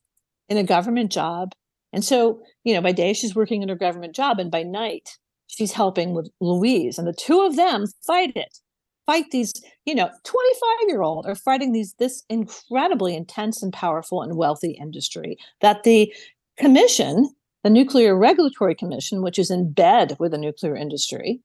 in 0.50 0.58
a 0.58 0.62
government 0.62 1.10
job. 1.10 1.52
And 1.94 2.04
so, 2.04 2.42
you 2.62 2.74
know, 2.74 2.82
by 2.82 2.92
day 2.92 3.14
she's 3.14 3.34
working 3.34 3.62
in 3.62 3.70
her 3.70 3.74
government 3.74 4.14
job, 4.14 4.38
and 4.38 4.50
by 4.50 4.62
night 4.64 5.16
she's 5.50 5.72
helping 5.72 6.14
with 6.14 6.30
Louise, 6.40 6.98
and 6.98 7.06
the 7.06 7.12
two 7.12 7.42
of 7.42 7.56
them 7.56 7.86
fight 8.06 8.32
it. 8.36 8.58
Fight 9.06 9.30
these, 9.32 9.52
you 9.86 9.94
know, 9.94 10.08
25 10.24 10.88
year 10.88 11.02
old 11.02 11.26
are 11.26 11.34
fighting 11.34 11.72
these 11.72 11.94
this 11.94 12.22
incredibly 12.28 13.16
intense 13.16 13.62
and 13.62 13.72
powerful 13.72 14.22
and 14.22 14.36
wealthy 14.36 14.72
industry 14.72 15.36
that 15.60 15.82
the 15.82 16.14
commission, 16.56 17.28
the 17.64 17.70
Nuclear 17.70 18.16
Regulatory 18.16 18.74
Commission, 18.74 19.22
which 19.22 19.38
is 19.38 19.50
in 19.50 19.72
bed 19.72 20.16
with 20.20 20.30
the 20.30 20.38
nuclear 20.38 20.76
industry, 20.76 21.40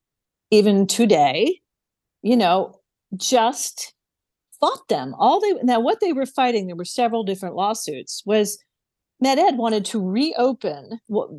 even 0.52 0.86
today, 0.86 1.60
you 2.22 2.38
know, 2.38 2.80
just 3.16 3.94
fought 4.60 4.88
them. 4.90 5.16
All 5.18 5.40
they 5.40 5.54
now 5.64 5.80
what 5.80 6.00
they 6.02 6.14
were 6.14 6.26
fighting, 6.26 6.68
there 6.68 6.76
were 6.76 6.86
several 6.86 7.24
different 7.24 7.56
lawsuits, 7.56 8.22
was 8.26 8.60
Met-Ed 9.20 9.58
wanted 9.58 9.86
to 9.86 10.06
reopen 10.06 11.00
what 11.08 11.30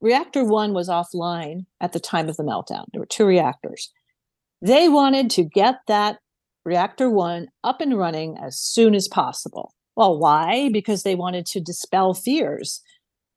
reactor 0.00 0.44
one 0.44 0.72
was 0.72 0.88
offline 0.88 1.66
at 1.80 1.92
the 1.92 2.00
time 2.00 2.28
of 2.28 2.36
the 2.36 2.42
meltdown. 2.42 2.84
There 2.92 3.00
were 3.00 3.06
two 3.06 3.26
reactors. 3.26 3.90
They 4.62 4.88
wanted 4.88 5.30
to 5.30 5.44
get 5.44 5.76
that 5.86 6.18
reactor 6.64 7.10
one 7.10 7.48
up 7.64 7.80
and 7.80 7.98
running 7.98 8.36
as 8.38 8.58
soon 8.58 8.94
as 8.94 9.08
possible. 9.08 9.74
Well, 9.96 10.18
why? 10.18 10.70
Because 10.72 11.02
they 11.02 11.14
wanted 11.14 11.46
to 11.46 11.60
dispel 11.60 12.14
fears, 12.14 12.82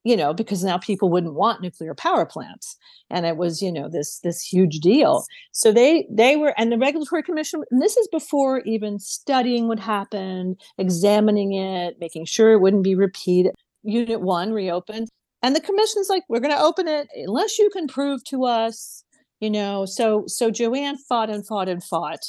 you 0.04 0.15
know, 0.15 0.34
because 0.34 0.63
now 0.63 0.78
people 0.78 1.10
wouldn't 1.10 1.34
want 1.34 1.62
nuclear 1.62 1.95
power 1.95 2.26
plants. 2.26 2.76
And 3.10 3.26
it 3.26 3.38
was, 3.38 3.62
you 3.62 3.71
know, 3.71 3.89
this 3.89 4.19
this 4.19 4.41
huge 4.41 4.80
deal. 4.80 5.26
So 5.52 5.71
they 5.71 6.08
they 6.12 6.36
were 6.36 6.54
and 6.58 6.71
the 6.71 6.78
regulatory 6.78 7.23
commission, 7.23 7.63
and 7.71 7.82
this 7.82 7.97
is 7.97 8.08
before 8.10 8.62
even 8.62 8.99
studying 8.99 9.67
what 9.67 9.80
happened, 9.80 10.60
examining 10.78 11.54
it, 11.54 11.97
making 11.99 12.26
sure 12.26 12.52
it 12.52 12.62
wouldn't 12.62 12.84
be 12.84 12.95
repeated. 12.95 13.54
Unit 13.84 14.21
one 14.21 14.54
reopened 14.54 15.10
and 15.43 15.56
the 15.56 15.62
commission's 15.62 16.10
like 16.10 16.23
we're 16.29 16.39
going 16.39 16.56
to 16.56 16.62
open 16.62 16.88
it 16.88 17.08
unless 17.15 17.60
you 17.60 17.69
can 17.71 17.88
prove 17.88 18.23
to 18.23 18.45
us 18.45 19.03
you 19.43 19.49
know. 19.49 19.86
So 19.86 20.23
so 20.27 20.49
joanne 20.49 20.97
fought 20.97 21.29
and 21.29 21.45
fought 21.45 21.67
and 21.67 21.84
fought. 21.84 22.21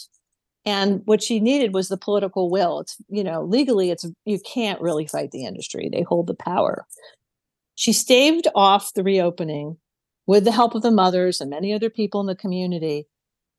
And 0.67 1.03
what 1.05 1.23
she 1.23 1.39
needed 1.39 1.73
was 1.73 1.89
the 1.89 1.97
political 1.97 2.51
will. 2.51 2.81
It's 2.81 2.97
you 3.09 3.23
know 3.23 3.45
legally 3.45 3.93
it's 3.93 4.05
you 4.25 4.41
can't 4.41 4.81
really 4.81 5.07
fight 5.07 5.31
the 5.31 5.45
industry. 5.45 5.89
They 5.89 6.03
hold 6.03 6.27
the 6.27 6.35
power. 6.35 6.87
She 7.77 7.93
staved 7.93 8.49
off 8.57 8.95
the 8.95 9.05
reopening 9.05 9.77
with 10.27 10.45
the 10.45 10.51
help 10.51 10.75
of 10.75 10.83
the 10.83 10.91
mothers 10.91 11.41
and 11.41 11.51
many 11.51 11.73
other 11.73 11.89
people 11.89 12.21
in 12.21 12.27
the 12.27 12.35
community. 12.35 13.07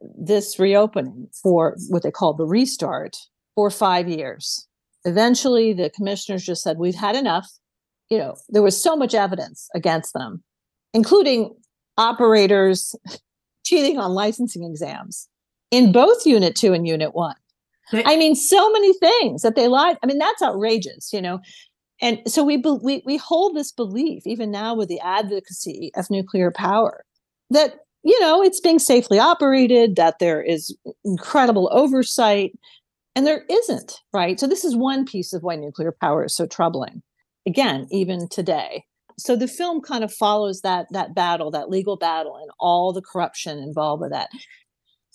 This 0.01 0.59
reopening 0.59 1.29
for 1.41 1.77
what 1.87 2.03
they 2.03 2.11
called 2.11 2.37
the 2.37 2.45
restart 2.45 3.15
for 3.55 3.71
five 3.71 4.09
years. 4.09 4.67
Eventually 5.05 5.71
the 5.71 5.89
commissioners 5.91 6.43
just 6.43 6.61
said 6.61 6.77
we've 6.77 6.93
had 6.93 7.15
enough 7.15 7.49
you 8.09 8.17
know, 8.17 8.35
there 8.49 8.61
was 8.61 8.81
so 8.81 8.95
much 8.95 9.13
evidence 9.13 9.69
against 9.73 10.13
them, 10.13 10.43
including 10.93 11.55
operators 11.97 12.95
cheating 13.65 13.97
on 13.99 14.11
licensing 14.11 14.63
exams 14.63 15.27
in 15.71 15.91
both 15.91 16.25
Unit 16.25 16.55
2 16.55 16.73
and 16.73 16.87
Unit 16.87 17.15
1. 17.15 17.35
I 17.93 18.17
mean, 18.17 18.35
so 18.35 18.71
many 18.71 18.93
things 18.93 19.43
that 19.43 19.55
they 19.55 19.67
lied. 19.67 19.97
I 20.01 20.07
mean, 20.07 20.17
that's 20.17 20.41
outrageous, 20.41 21.13
you 21.13 21.21
know. 21.21 21.39
And 22.01 22.19
so 22.27 22.43
we, 22.43 22.57
we, 22.57 23.03
we 23.05 23.17
hold 23.17 23.55
this 23.55 23.71
belief, 23.71 24.25
even 24.25 24.51
now 24.51 24.75
with 24.75 24.89
the 24.89 24.99
advocacy 25.01 25.91
of 25.95 26.09
nuclear 26.09 26.51
power, 26.51 27.05
that, 27.51 27.75
you 28.03 28.19
know, 28.21 28.41
it's 28.41 28.59
being 28.59 28.79
safely 28.79 29.19
operated, 29.19 29.95
that 29.95 30.19
there 30.19 30.41
is 30.41 30.75
incredible 31.03 31.69
oversight, 31.71 32.53
and 33.15 33.25
there 33.25 33.45
isn't, 33.49 34.01
right? 34.13 34.39
So 34.39 34.47
this 34.47 34.65
is 34.65 34.75
one 34.75 35.05
piece 35.05 35.31
of 35.31 35.43
why 35.43 35.55
nuclear 35.55 35.95
power 36.01 36.25
is 36.25 36.35
so 36.35 36.45
troubling. 36.45 37.01
Again, 37.47 37.87
even 37.91 38.27
today. 38.29 38.85
So 39.17 39.35
the 39.35 39.47
film 39.47 39.81
kind 39.81 40.03
of 40.03 40.13
follows 40.13 40.61
that 40.61 40.87
that 40.91 41.15
battle, 41.15 41.51
that 41.51 41.69
legal 41.69 41.97
battle, 41.97 42.37
and 42.41 42.49
all 42.59 42.91
the 42.91 43.01
corruption 43.01 43.59
involved 43.59 44.01
with 44.01 44.11
that. 44.11 44.29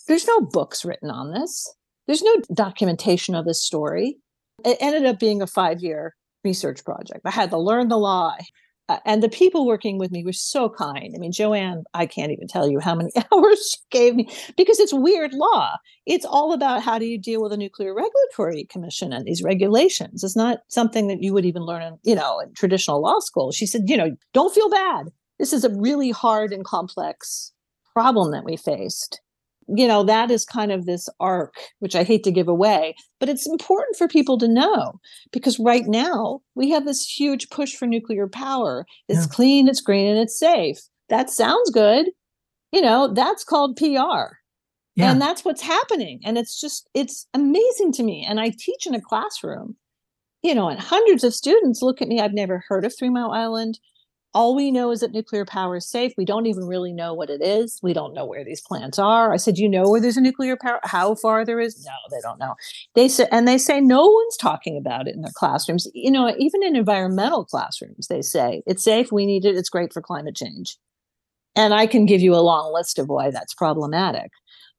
There's 0.08 0.26
no 0.26 0.40
books 0.40 0.84
written 0.84 1.10
on 1.10 1.32
this. 1.32 1.72
There's 2.06 2.22
no 2.22 2.36
documentation 2.54 3.34
of 3.34 3.44
this 3.44 3.62
story. 3.62 4.16
It 4.64 4.78
ended 4.80 5.04
up 5.04 5.18
being 5.18 5.42
a 5.42 5.46
five 5.46 5.80
year 5.80 6.14
research 6.44 6.84
project. 6.84 7.20
I 7.24 7.30
had 7.30 7.50
to 7.50 7.58
learn 7.58 7.88
the 7.88 7.98
law. 7.98 8.34
Uh, 8.90 8.98
and 9.04 9.22
the 9.22 9.28
people 9.28 9.68
working 9.68 9.98
with 9.98 10.10
me 10.10 10.24
were 10.24 10.32
so 10.32 10.68
kind. 10.68 11.12
I 11.14 11.18
mean, 11.18 11.30
Joanne, 11.30 11.84
I 11.94 12.06
can't 12.06 12.32
even 12.32 12.48
tell 12.48 12.68
you 12.68 12.80
how 12.80 12.96
many 12.96 13.12
hours 13.32 13.70
she 13.70 13.78
gave 13.92 14.16
me 14.16 14.28
because 14.56 14.80
it's 14.80 14.92
weird 14.92 15.32
law. 15.32 15.76
It's 16.06 16.24
all 16.24 16.52
about 16.52 16.82
how 16.82 16.98
do 16.98 17.04
you 17.04 17.16
deal 17.16 17.40
with 17.40 17.52
a 17.52 17.56
nuclear 17.56 17.94
regulatory 17.94 18.64
commission 18.64 19.12
and 19.12 19.24
these 19.24 19.44
regulations. 19.44 20.24
It's 20.24 20.34
not 20.34 20.62
something 20.66 21.06
that 21.06 21.22
you 21.22 21.32
would 21.32 21.44
even 21.44 21.62
learn 21.62 21.82
in, 21.82 21.98
you 22.02 22.16
know, 22.16 22.40
in 22.40 22.52
traditional 22.54 23.00
law 23.00 23.20
school. 23.20 23.52
She 23.52 23.64
said, 23.64 23.82
you 23.86 23.96
know, 23.96 24.10
don't 24.34 24.52
feel 24.52 24.68
bad. 24.68 25.12
This 25.38 25.52
is 25.52 25.64
a 25.64 25.70
really 25.70 26.10
hard 26.10 26.52
and 26.52 26.64
complex 26.64 27.52
problem 27.94 28.32
that 28.32 28.44
we 28.44 28.56
faced 28.56 29.20
you 29.74 29.86
know 29.86 30.02
that 30.02 30.30
is 30.30 30.44
kind 30.44 30.72
of 30.72 30.86
this 30.86 31.08
arc 31.20 31.54
which 31.78 31.94
i 31.94 32.02
hate 32.02 32.24
to 32.24 32.32
give 32.32 32.48
away 32.48 32.94
but 33.20 33.28
it's 33.28 33.46
important 33.46 33.96
for 33.96 34.08
people 34.08 34.38
to 34.38 34.48
know 34.48 34.98
because 35.30 35.58
right 35.58 35.86
now 35.86 36.40
we 36.54 36.70
have 36.70 36.86
this 36.86 37.06
huge 37.06 37.50
push 37.50 37.76
for 37.76 37.86
nuclear 37.86 38.26
power. 38.26 38.86
It's 39.08 39.26
yeah. 39.26 39.32
clean 39.32 39.68
it's 39.68 39.80
green 39.80 40.08
and 40.08 40.18
it's 40.18 40.38
safe. 40.38 40.78
That 41.08 41.30
sounds 41.30 41.70
good. 41.70 42.06
You 42.72 42.80
know 42.80 43.12
that's 43.12 43.44
called 43.44 43.76
pr 43.76 43.84
yeah. 43.84 44.30
and 44.96 45.20
that's 45.20 45.44
what's 45.44 45.62
happening. 45.62 46.20
And 46.24 46.38
it's 46.38 46.60
just 46.60 46.88
it's 46.94 47.26
amazing 47.34 47.92
to 47.92 48.02
me. 48.02 48.26
And 48.28 48.40
i 48.40 48.50
teach 48.50 48.86
in 48.86 48.94
a 48.94 49.00
classroom. 49.00 49.76
You 50.42 50.54
know 50.54 50.68
and 50.68 50.80
hundreds 50.80 51.22
of 51.22 51.34
students 51.34 51.82
look 51.82 52.00
at 52.00 52.08
me. 52.08 52.20
I've 52.20 52.34
never 52.34 52.64
heard 52.68 52.84
of 52.84 52.94
three 52.96 53.10
mile 53.10 53.32
island 53.32 53.78
all 54.32 54.54
we 54.54 54.70
know 54.70 54.90
is 54.90 55.00
that 55.00 55.12
nuclear 55.12 55.44
power 55.44 55.76
is 55.76 55.88
safe. 55.88 56.12
We 56.16 56.24
don't 56.24 56.46
even 56.46 56.64
really 56.64 56.92
know 56.92 57.14
what 57.14 57.30
it 57.30 57.42
is. 57.42 57.80
We 57.82 57.92
don't 57.92 58.14
know 58.14 58.24
where 58.24 58.44
these 58.44 58.60
plants 58.60 58.98
are. 58.98 59.32
I 59.32 59.36
said, 59.36 59.58
you 59.58 59.68
know 59.68 59.88
where 59.88 60.00
there's 60.00 60.16
a 60.16 60.20
nuclear 60.20 60.56
power, 60.56 60.80
how 60.84 61.14
far 61.16 61.44
there 61.44 61.58
is? 61.60 61.84
No, 61.84 61.92
they 62.10 62.20
don't 62.22 62.38
know. 62.38 62.54
They 62.94 63.08
say, 63.08 63.26
and 63.32 63.48
they 63.48 63.58
say 63.58 63.80
no 63.80 64.06
one's 64.06 64.36
talking 64.36 64.76
about 64.76 65.08
it 65.08 65.14
in 65.14 65.22
their 65.22 65.32
classrooms. 65.34 65.88
You 65.94 66.10
know, 66.10 66.34
even 66.38 66.62
in 66.62 66.76
environmental 66.76 67.44
classrooms, 67.44 68.06
they 68.06 68.22
say 68.22 68.62
it's 68.66 68.84
safe. 68.84 69.10
We 69.10 69.26
need 69.26 69.44
it. 69.44 69.56
It's 69.56 69.68
great 69.68 69.92
for 69.92 70.00
climate 70.00 70.36
change. 70.36 70.76
And 71.56 71.74
I 71.74 71.86
can 71.86 72.06
give 72.06 72.20
you 72.20 72.34
a 72.34 72.36
long 72.36 72.72
list 72.72 72.98
of 72.98 73.08
why 73.08 73.30
that's 73.30 73.54
problematic. 73.54 74.30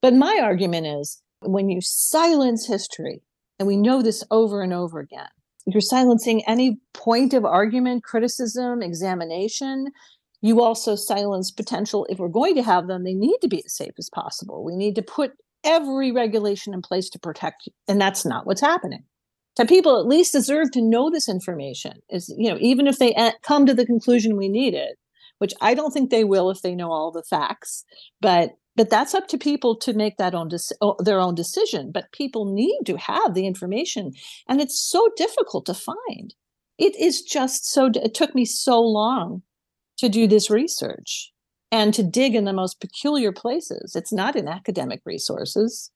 But 0.01 0.13
my 0.13 0.39
argument 0.41 0.87
is 0.87 1.21
when 1.41 1.69
you 1.69 1.81
silence 1.81 2.67
history, 2.67 3.21
and 3.59 3.67
we 3.67 3.77
know 3.77 4.01
this 4.01 4.23
over 4.31 4.63
and 4.63 4.73
over 4.73 4.99
again, 4.99 5.27
you're 5.65 5.81
silencing 5.81 6.43
any 6.47 6.79
point 6.93 7.33
of 7.33 7.45
argument, 7.45 8.03
criticism, 8.03 8.81
examination. 8.81 9.87
You 10.41 10.61
also 10.61 10.95
silence 10.95 11.51
potential, 11.51 12.07
if 12.09 12.17
we're 12.17 12.27
going 12.27 12.55
to 12.55 12.63
have 12.63 12.87
them, 12.87 13.03
they 13.03 13.13
need 13.13 13.37
to 13.41 13.47
be 13.47 13.63
as 13.63 13.75
safe 13.75 13.93
as 13.97 14.09
possible. 14.09 14.63
We 14.63 14.75
need 14.75 14.95
to 14.95 15.01
put 15.01 15.33
every 15.63 16.11
regulation 16.11 16.73
in 16.73 16.81
place 16.81 17.09
to 17.09 17.19
protect 17.19 17.67
you. 17.67 17.73
And 17.87 18.01
that's 18.01 18.25
not 18.25 18.47
what's 18.47 18.61
happening. 18.61 19.03
So 19.57 19.65
people 19.65 19.99
at 19.99 20.07
least 20.07 20.31
deserve 20.31 20.71
to 20.71 20.81
know 20.81 21.09
this 21.09 21.29
information 21.29 21.99
is, 22.09 22.33
you 22.37 22.49
know, 22.49 22.57
even 22.59 22.87
if 22.87 22.97
they 22.97 23.13
eh, 23.13 23.33
come 23.43 23.65
to 23.65 23.73
the 23.73 23.85
conclusion 23.85 24.37
we 24.37 24.49
need 24.49 24.73
it, 24.73 24.97
which 25.39 25.53
I 25.61 25.73
don't 25.73 25.91
think 25.91 26.09
they 26.09 26.23
will 26.23 26.49
if 26.49 26.61
they 26.61 26.73
know 26.73 26.91
all 26.91 27.11
the 27.11 27.23
facts, 27.23 27.83
but 28.21 28.51
but 28.81 28.89
that's 28.89 29.13
up 29.13 29.27
to 29.27 29.37
people 29.37 29.75
to 29.75 29.93
make 29.93 30.17
that 30.17 30.33
own 30.33 30.49
their 30.97 31.19
own 31.19 31.35
decision 31.35 31.91
but 31.91 32.11
people 32.13 32.51
need 32.51 32.79
to 32.87 32.97
have 32.97 33.35
the 33.35 33.45
information 33.45 34.11
and 34.49 34.59
it's 34.59 34.79
so 34.79 35.07
difficult 35.15 35.67
to 35.67 35.75
find. 35.75 36.33
It 36.79 36.95
is 36.95 37.21
just 37.21 37.71
so 37.71 37.91
it 37.93 38.15
took 38.15 38.33
me 38.33 38.43
so 38.43 38.81
long 38.81 39.43
to 39.97 40.09
do 40.09 40.25
this 40.25 40.49
research 40.49 41.31
and 41.71 41.93
to 41.93 42.01
dig 42.01 42.33
in 42.33 42.45
the 42.45 42.53
most 42.53 42.81
peculiar 42.81 43.31
places. 43.31 43.95
It's 43.95 44.11
not 44.11 44.35
in 44.35 44.47
academic 44.47 45.03
resources. 45.05 45.91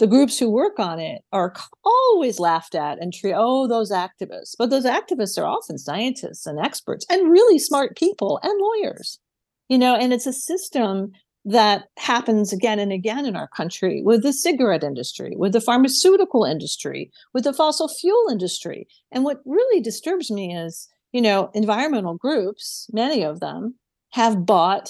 The 0.00 0.08
groups 0.08 0.36
who 0.36 0.50
work 0.50 0.80
on 0.80 0.98
it 0.98 1.22
are 1.32 1.54
always 1.84 2.40
laughed 2.40 2.74
at 2.74 3.00
and 3.00 3.14
treat 3.14 3.34
oh 3.36 3.68
those 3.68 3.92
activists. 3.92 4.56
But 4.58 4.70
those 4.70 4.84
activists 4.84 5.40
are 5.40 5.46
often 5.46 5.78
scientists 5.78 6.44
and 6.44 6.58
experts 6.58 7.06
and 7.08 7.30
really 7.30 7.60
smart 7.60 7.96
people 7.96 8.40
and 8.42 8.60
lawyers 8.60 9.20
you 9.68 9.78
know 9.78 9.94
and 9.94 10.12
it's 10.12 10.26
a 10.26 10.32
system 10.32 11.12
that 11.46 11.84
happens 11.96 12.52
again 12.52 12.80
and 12.80 12.92
again 12.92 13.24
in 13.24 13.36
our 13.36 13.46
country 13.46 14.02
with 14.04 14.24
the 14.24 14.32
cigarette 14.32 14.82
industry, 14.82 15.34
with 15.36 15.52
the 15.52 15.60
pharmaceutical 15.60 16.44
industry, 16.44 17.10
with 17.32 17.44
the 17.44 17.52
fossil 17.52 17.88
fuel 17.88 18.26
industry. 18.30 18.88
And 19.12 19.22
what 19.22 19.42
really 19.46 19.80
disturbs 19.80 20.28
me 20.28 20.54
is, 20.54 20.88
you 21.12 21.22
know, 21.22 21.50
environmental 21.54 22.16
groups, 22.16 22.90
many 22.92 23.22
of 23.22 23.38
them 23.38 23.76
have 24.10 24.44
bought 24.44 24.88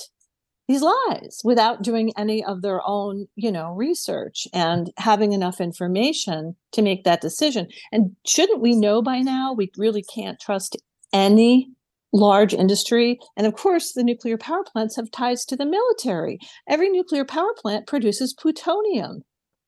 these 0.66 0.82
lies 0.82 1.42
without 1.44 1.82
doing 1.82 2.10
any 2.16 2.42
of 2.42 2.62
their 2.62 2.80
own, 2.86 3.26
you 3.36 3.52
know, 3.52 3.72
research 3.72 4.48
and 4.54 4.90
having 4.96 5.34
enough 5.34 5.60
information 5.60 6.56
to 6.72 6.80
make 6.80 7.04
that 7.04 7.20
decision. 7.20 7.68
And 7.92 8.16
shouldn't 8.26 8.62
we 8.62 8.74
know 8.74 9.02
by 9.02 9.20
now 9.20 9.52
we 9.52 9.70
really 9.76 10.02
can't 10.02 10.40
trust 10.40 10.76
any 11.12 11.70
large 12.12 12.54
industry. 12.54 13.18
And 13.36 13.46
of 13.46 13.54
course, 13.54 13.92
the 13.92 14.04
nuclear 14.04 14.38
power 14.38 14.64
plants 14.64 14.96
have 14.96 15.10
ties 15.10 15.44
to 15.46 15.56
the 15.56 15.66
military. 15.66 16.38
Every 16.68 16.88
nuclear 16.88 17.24
power 17.24 17.54
plant 17.56 17.86
produces 17.86 18.34
plutonium. 18.34 19.22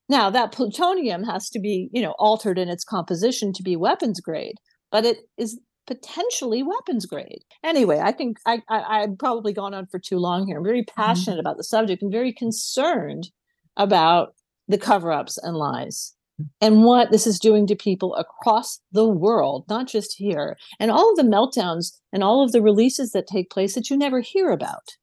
Now, 0.09 0.31
that 0.31 0.53
plutonium 0.53 1.25
has 1.25 1.51
to 1.51 1.61
be, 1.61 1.91
you 1.93 2.01
know, 2.01 2.15
altered 2.19 2.59
in 2.59 2.69
its 2.69 2.85
composition 2.85 3.53
to 3.53 3.63
be 3.63 3.77
weapons 3.77 4.21
grade, 4.21 4.57
but 4.91 5.05
it 5.05 5.19
is 5.37 5.61
potentially 5.87 6.63
weapons 6.63 7.07
grade. 7.07 7.43
Anyway, 7.63 7.99
I 7.99 8.13
think 8.13 8.39
I, 8.47 8.63
I 8.69 9.01
have 9.01 9.19
probably 9.19 9.53
gone 9.53 9.75
on 9.75 9.87
for 9.87 9.99
too 9.99 10.19
long 10.19 10.47
here. 10.47 10.59
I'm 10.59 10.65
very 10.65 10.83
mm-hmm. 10.83 11.01
passionate 11.01 11.35
mm-hmm. 11.35 11.41
about 11.41 11.57
the 11.57 11.65
subject 11.65 12.03
and 12.03 12.13
very 12.13 12.33
concerned 12.33 13.31
about 13.77 14.35
the 14.67 14.79
cover-ups 14.79 15.39
and 15.39 15.57
lies 15.57 16.15
and 16.61 16.85
what 16.85 17.11
this 17.11 17.27
is 17.27 17.39
doing 17.39 17.67
to 17.67 17.75
people 17.75 18.15
across 18.15 18.81
the 18.93 19.07
world, 19.07 19.65
not 19.69 19.89
just 19.89 20.17
here, 20.17 20.57
and 20.79 20.91
all 20.91 21.11
of 21.11 21.17
the 21.17 21.23
meltdowns 21.23 21.99
and 22.13 22.23
all 22.23 22.43
of 22.43 22.53
the 22.53 22.63
releases 22.63 23.13
that 23.13 23.27
take 23.27 23.51
place 23.51 23.75
that 23.75 23.91
you 23.91 23.97
never 23.97 24.21
hear 24.21 24.51
about. 24.51 24.97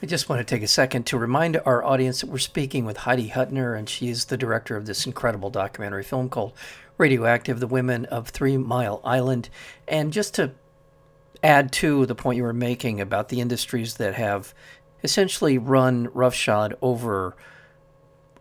I 0.00 0.06
just 0.06 0.28
want 0.28 0.38
to 0.38 0.44
take 0.44 0.62
a 0.62 0.68
second 0.68 1.06
to 1.06 1.18
remind 1.18 1.60
our 1.66 1.82
audience 1.82 2.20
that 2.20 2.30
we're 2.30 2.38
speaking 2.38 2.84
with 2.84 2.98
Heidi 2.98 3.30
Hutner, 3.30 3.76
and 3.76 3.88
she 3.88 4.08
is 4.08 4.26
the 4.26 4.36
director 4.36 4.76
of 4.76 4.86
this 4.86 5.06
incredible 5.06 5.50
documentary 5.50 6.04
film 6.04 6.28
called 6.28 6.52
Radioactive 6.98 7.58
The 7.58 7.66
Women 7.66 8.04
of 8.06 8.28
Three 8.28 8.56
Mile 8.56 9.00
Island. 9.04 9.48
And 9.88 10.12
just 10.12 10.34
to 10.34 10.52
add 11.42 11.72
to 11.72 12.06
the 12.06 12.14
point 12.14 12.36
you 12.36 12.44
were 12.44 12.52
making 12.52 13.00
about 13.00 13.28
the 13.28 13.40
industries 13.40 13.94
that 13.94 14.14
have 14.14 14.54
essentially 15.02 15.58
run 15.58 16.08
roughshod 16.12 16.76
over 16.80 17.36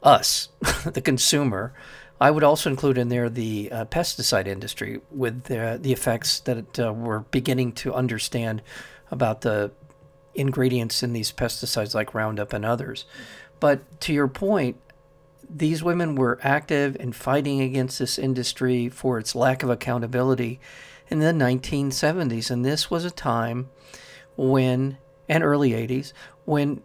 us, 0.03 0.49
the 0.85 1.01
consumer, 1.01 1.73
I 2.19 2.31
would 2.31 2.43
also 2.43 2.69
include 2.69 2.97
in 2.97 3.09
there 3.09 3.29
the 3.29 3.71
uh, 3.71 3.85
pesticide 3.85 4.47
industry 4.47 5.01
with 5.11 5.43
the, 5.43 5.77
the 5.79 5.93
effects 5.93 6.39
that 6.41 6.79
uh, 6.79 6.91
we're 6.91 7.19
beginning 7.19 7.73
to 7.73 7.93
understand 7.93 8.61
about 9.11 9.41
the 9.41 9.71
ingredients 10.33 11.03
in 11.03 11.13
these 11.13 11.31
pesticides 11.31 11.93
like 11.93 12.13
Roundup 12.13 12.53
and 12.53 12.65
others. 12.65 13.05
But 13.59 13.99
to 14.01 14.13
your 14.13 14.27
point, 14.27 14.77
these 15.49 15.83
women 15.83 16.15
were 16.15 16.39
active 16.41 16.95
in 16.99 17.13
fighting 17.13 17.61
against 17.61 17.99
this 17.99 18.19
industry 18.19 18.89
for 18.89 19.17
its 19.17 19.35
lack 19.35 19.63
of 19.63 19.69
accountability 19.69 20.59
in 21.09 21.19
the 21.19 21.27
1970s. 21.27 22.51
And 22.51 22.65
this 22.65 22.91
was 22.91 23.05
a 23.05 23.11
time 23.11 23.69
when, 24.35 24.97
and 25.29 25.43
early 25.43 25.71
80s, 25.71 26.13
when 26.45 26.81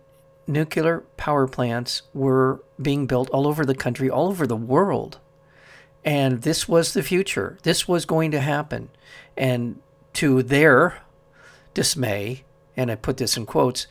nuclear 0.46 1.00
power 1.16 1.46
plants 1.46 2.02
were 2.12 2.62
being 2.80 3.06
built 3.06 3.30
all 3.30 3.46
over 3.46 3.64
the 3.64 3.74
country, 3.74 4.10
all 4.10 4.28
over 4.28 4.46
the 4.46 4.56
world. 4.56 5.18
And 6.04 6.42
this 6.42 6.68
was 6.68 6.92
the 6.92 7.02
future. 7.02 7.58
This 7.62 7.86
was 7.86 8.04
going 8.04 8.30
to 8.32 8.40
happen. 8.40 8.90
And 9.36 9.80
to 10.14 10.42
their 10.42 11.02
dismay, 11.74 12.44
and 12.76 12.90
I 12.90 12.96
put 12.96 13.18
this 13.18 13.36
in 13.36 13.46
quotes, 13.46 13.86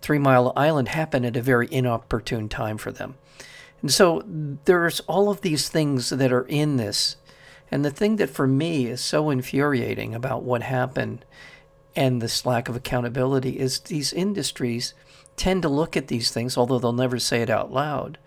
Three 0.00 0.18
Mile 0.18 0.52
Island 0.56 0.88
happened 0.88 1.24
at 1.24 1.36
a 1.36 1.42
very 1.42 1.68
inopportune 1.70 2.48
time 2.48 2.78
for 2.78 2.92
them. 2.92 3.16
And 3.80 3.92
so 3.92 4.22
there's 4.64 5.00
all 5.00 5.30
of 5.30 5.40
these 5.40 5.68
things 5.68 6.10
that 6.10 6.32
are 6.32 6.46
in 6.46 6.76
this. 6.76 7.16
And 7.70 7.84
the 7.84 7.90
thing 7.90 8.16
that 8.16 8.30
for 8.30 8.46
me 8.46 8.86
is 8.86 9.00
so 9.00 9.30
infuriating 9.30 10.14
about 10.14 10.42
what 10.42 10.62
happened 10.62 11.24
and 11.96 12.20
this 12.20 12.44
lack 12.44 12.68
of 12.68 12.76
accountability 12.76 13.58
is 13.58 13.80
these 13.80 14.12
industries 14.12 14.92
tend 15.34 15.62
to 15.62 15.68
look 15.68 15.96
at 15.96 16.08
these 16.08 16.30
things, 16.30 16.56
although 16.56 16.78
they'll 16.78 16.92
never 16.92 17.18
say 17.18 17.40
it 17.40 17.50
out 17.50 17.72
loud. 17.72 18.18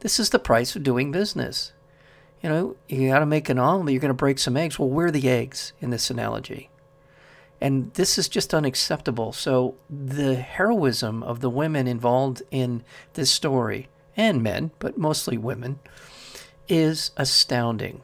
This 0.00 0.20
is 0.20 0.30
the 0.30 0.38
price 0.38 0.76
of 0.76 0.82
doing 0.82 1.10
business. 1.10 1.72
You 2.42 2.50
know, 2.50 2.76
you 2.88 3.08
got 3.08 3.20
to 3.20 3.26
make 3.26 3.48
an 3.48 3.58
omelet, 3.58 3.92
you're 3.92 4.00
going 4.00 4.10
to 4.10 4.14
break 4.14 4.38
some 4.38 4.56
eggs. 4.56 4.78
Well, 4.78 4.90
where 4.90 5.06
are 5.06 5.10
the 5.10 5.28
eggs 5.28 5.72
in 5.80 5.88
this 5.90 6.10
analogy? 6.10 6.68
And 7.58 7.92
this 7.94 8.18
is 8.18 8.28
just 8.28 8.52
unacceptable. 8.52 9.32
So, 9.32 9.76
the 9.88 10.34
heroism 10.34 11.22
of 11.22 11.40
the 11.40 11.48
women 11.48 11.86
involved 11.86 12.42
in 12.50 12.84
this 13.14 13.30
story, 13.30 13.88
and 14.14 14.42
men, 14.42 14.72
but 14.78 14.98
mostly 14.98 15.38
women, 15.38 15.78
is 16.68 17.12
astounding. 17.16 18.02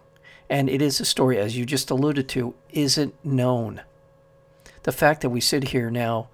And 0.49 0.71
it 0.71 0.81
is 0.81 1.01
a 1.01 1.05
story, 1.05 1.37
as 1.37 1.55
you 1.55 1.67
just 1.67 1.91
alluded 1.91 2.31
to, 2.31 2.55
isn't 2.71 3.15
known. 3.23 3.83
The 4.83 4.93
fact 4.93 5.21
that 5.21 5.31
we 5.31 5.41
sit 5.41 5.69
here 5.69 5.91
now, 5.91 6.29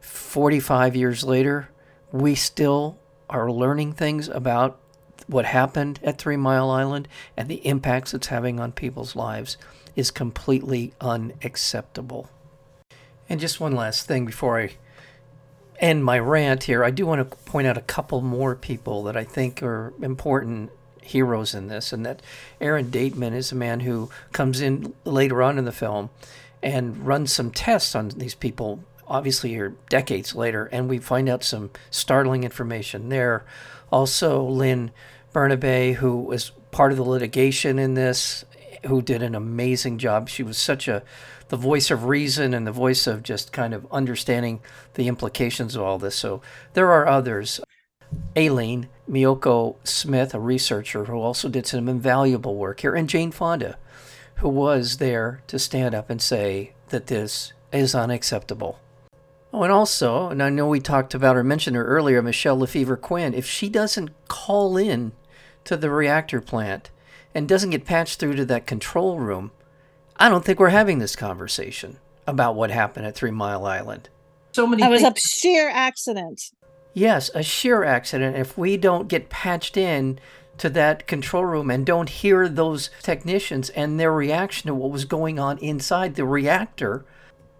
45 0.00 0.96
years 0.96 1.24
later, 1.24 1.68
we 2.12 2.34
still 2.34 2.98
are 3.28 3.50
learning 3.50 3.92
things 3.92 4.28
about 4.28 4.78
what 5.26 5.44
happened 5.44 6.00
at 6.02 6.18
Three 6.18 6.36
Mile 6.36 6.70
Island 6.70 7.08
and 7.36 7.48
the 7.48 7.66
impacts 7.66 8.12
it's 8.12 8.26
having 8.26 8.58
on 8.58 8.72
people's 8.72 9.14
lives 9.14 9.56
is 9.94 10.10
completely 10.10 10.92
unacceptable. 11.00 12.28
And 13.28 13.40
just 13.40 13.60
one 13.60 13.74
last 13.74 14.06
thing 14.06 14.26
before 14.26 14.60
I 14.60 14.70
end 15.78 16.04
my 16.04 16.18
rant 16.18 16.64
here, 16.64 16.84
I 16.84 16.90
do 16.90 17.06
want 17.06 17.30
to 17.30 17.36
point 17.44 17.66
out 17.66 17.78
a 17.78 17.82
couple 17.82 18.20
more 18.20 18.54
people 18.56 19.04
that 19.04 19.16
I 19.16 19.24
think 19.24 19.62
are 19.62 19.94
important 20.02 20.70
heroes 21.02 21.54
in 21.54 21.68
this, 21.68 21.92
and 21.92 22.04
that 22.06 22.20
Aaron 22.60 22.90
Dateman 22.90 23.34
is 23.34 23.52
a 23.52 23.56
man 23.56 23.80
who 23.80 24.10
comes 24.32 24.60
in 24.60 24.94
later 25.04 25.42
on 25.42 25.58
in 25.58 25.64
the 25.64 25.72
film 25.72 26.10
and 26.62 27.06
run 27.06 27.26
some 27.26 27.50
tests 27.50 27.94
on 27.94 28.08
these 28.08 28.34
people, 28.34 28.84
obviously 29.06 29.50
here 29.50 29.74
decades 29.88 30.34
later, 30.34 30.66
and 30.66 30.88
we 30.88 30.98
find 30.98 31.28
out 31.28 31.44
some 31.44 31.70
startling 31.90 32.44
information 32.44 33.08
there. 33.08 33.44
Also, 33.90 34.42
Lynn 34.42 34.90
Bernabei, 35.32 35.94
who 35.94 36.18
was 36.18 36.50
part 36.70 36.92
of 36.92 36.98
the 36.98 37.04
litigation 37.04 37.78
in 37.78 37.94
this, 37.94 38.44
who 38.86 39.02
did 39.02 39.22
an 39.22 39.34
amazing 39.34 39.98
job. 39.98 40.28
She 40.28 40.42
was 40.42 40.58
such 40.58 40.88
a 40.88 41.02
the 41.48 41.56
voice 41.56 41.90
of 41.90 42.04
reason 42.04 42.54
and 42.54 42.64
the 42.64 42.72
voice 42.72 43.08
of 43.08 43.24
just 43.24 43.52
kind 43.52 43.74
of 43.74 43.84
understanding 43.90 44.60
the 44.94 45.08
implications 45.08 45.74
of 45.74 45.82
all 45.82 45.98
this. 45.98 46.14
So 46.14 46.40
there 46.74 46.90
are 46.92 47.08
others. 47.08 47.60
Aileen 48.36 48.88
Mioko 49.08 49.76
Smith, 49.84 50.32
a 50.32 50.40
researcher 50.40 51.04
who 51.04 51.20
also 51.20 51.48
did 51.48 51.66
some 51.66 51.88
invaluable 51.88 52.54
work 52.56 52.80
here, 52.80 52.94
and 52.94 53.08
Jane 53.08 53.32
Fonda, 53.32 53.76
who 54.40 54.48
was 54.48 54.96
there 54.96 55.42
to 55.46 55.58
stand 55.58 55.94
up 55.94 56.10
and 56.10 56.20
say 56.20 56.72
that 56.88 57.06
this 57.06 57.52
is 57.72 57.94
unacceptable. 57.94 58.78
Oh, 59.52 59.62
and 59.62 59.72
also, 59.72 60.28
and 60.28 60.42
I 60.42 60.48
know 60.48 60.66
we 60.66 60.80
talked 60.80 61.14
about 61.14 61.36
or 61.36 61.44
mentioned 61.44 61.76
her 61.76 61.84
earlier, 61.84 62.22
Michelle 62.22 62.58
Lefevre 62.58 62.96
Quinn, 62.96 63.34
if 63.34 63.46
she 63.46 63.68
doesn't 63.68 64.10
call 64.28 64.76
in 64.76 65.12
to 65.64 65.76
the 65.76 65.90
reactor 65.90 66.40
plant 66.40 66.90
and 67.34 67.48
doesn't 67.48 67.70
get 67.70 67.84
patched 67.84 68.18
through 68.18 68.36
to 68.36 68.44
that 68.46 68.66
control 68.66 69.18
room, 69.18 69.50
I 70.16 70.28
don't 70.28 70.44
think 70.44 70.58
we're 70.58 70.68
having 70.70 70.98
this 70.98 71.16
conversation 71.16 71.98
about 72.26 72.54
what 72.54 72.70
happened 72.70 73.06
at 73.06 73.14
Three 73.14 73.30
Mile 73.30 73.66
Island. 73.66 74.08
So 74.52 74.66
many. 74.66 74.82
That 74.82 74.90
was 74.90 75.02
a 75.02 75.14
sheer 75.16 75.68
accident. 75.68 76.42
Yes, 76.94 77.30
a 77.34 77.42
sheer 77.42 77.84
accident. 77.84 78.36
If 78.36 78.56
we 78.56 78.76
don't 78.76 79.08
get 79.08 79.30
patched 79.30 79.76
in 79.76 80.18
to 80.60 80.70
that 80.70 81.06
control 81.06 81.44
room 81.44 81.70
and 81.70 81.84
don't 81.84 82.08
hear 82.08 82.48
those 82.48 82.90
technicians 83.02 83.70
and 83.70 83.98
their 83.98 84.12
reaction 84.12 84.68
to 84.68 84.74
what 84.74 84.90
was 84.90 85.04
going 85.04 85.38
on 85.38 85.58
inside 85.58 86.14
the 86.14 86.24
reactor, 86.24 87.04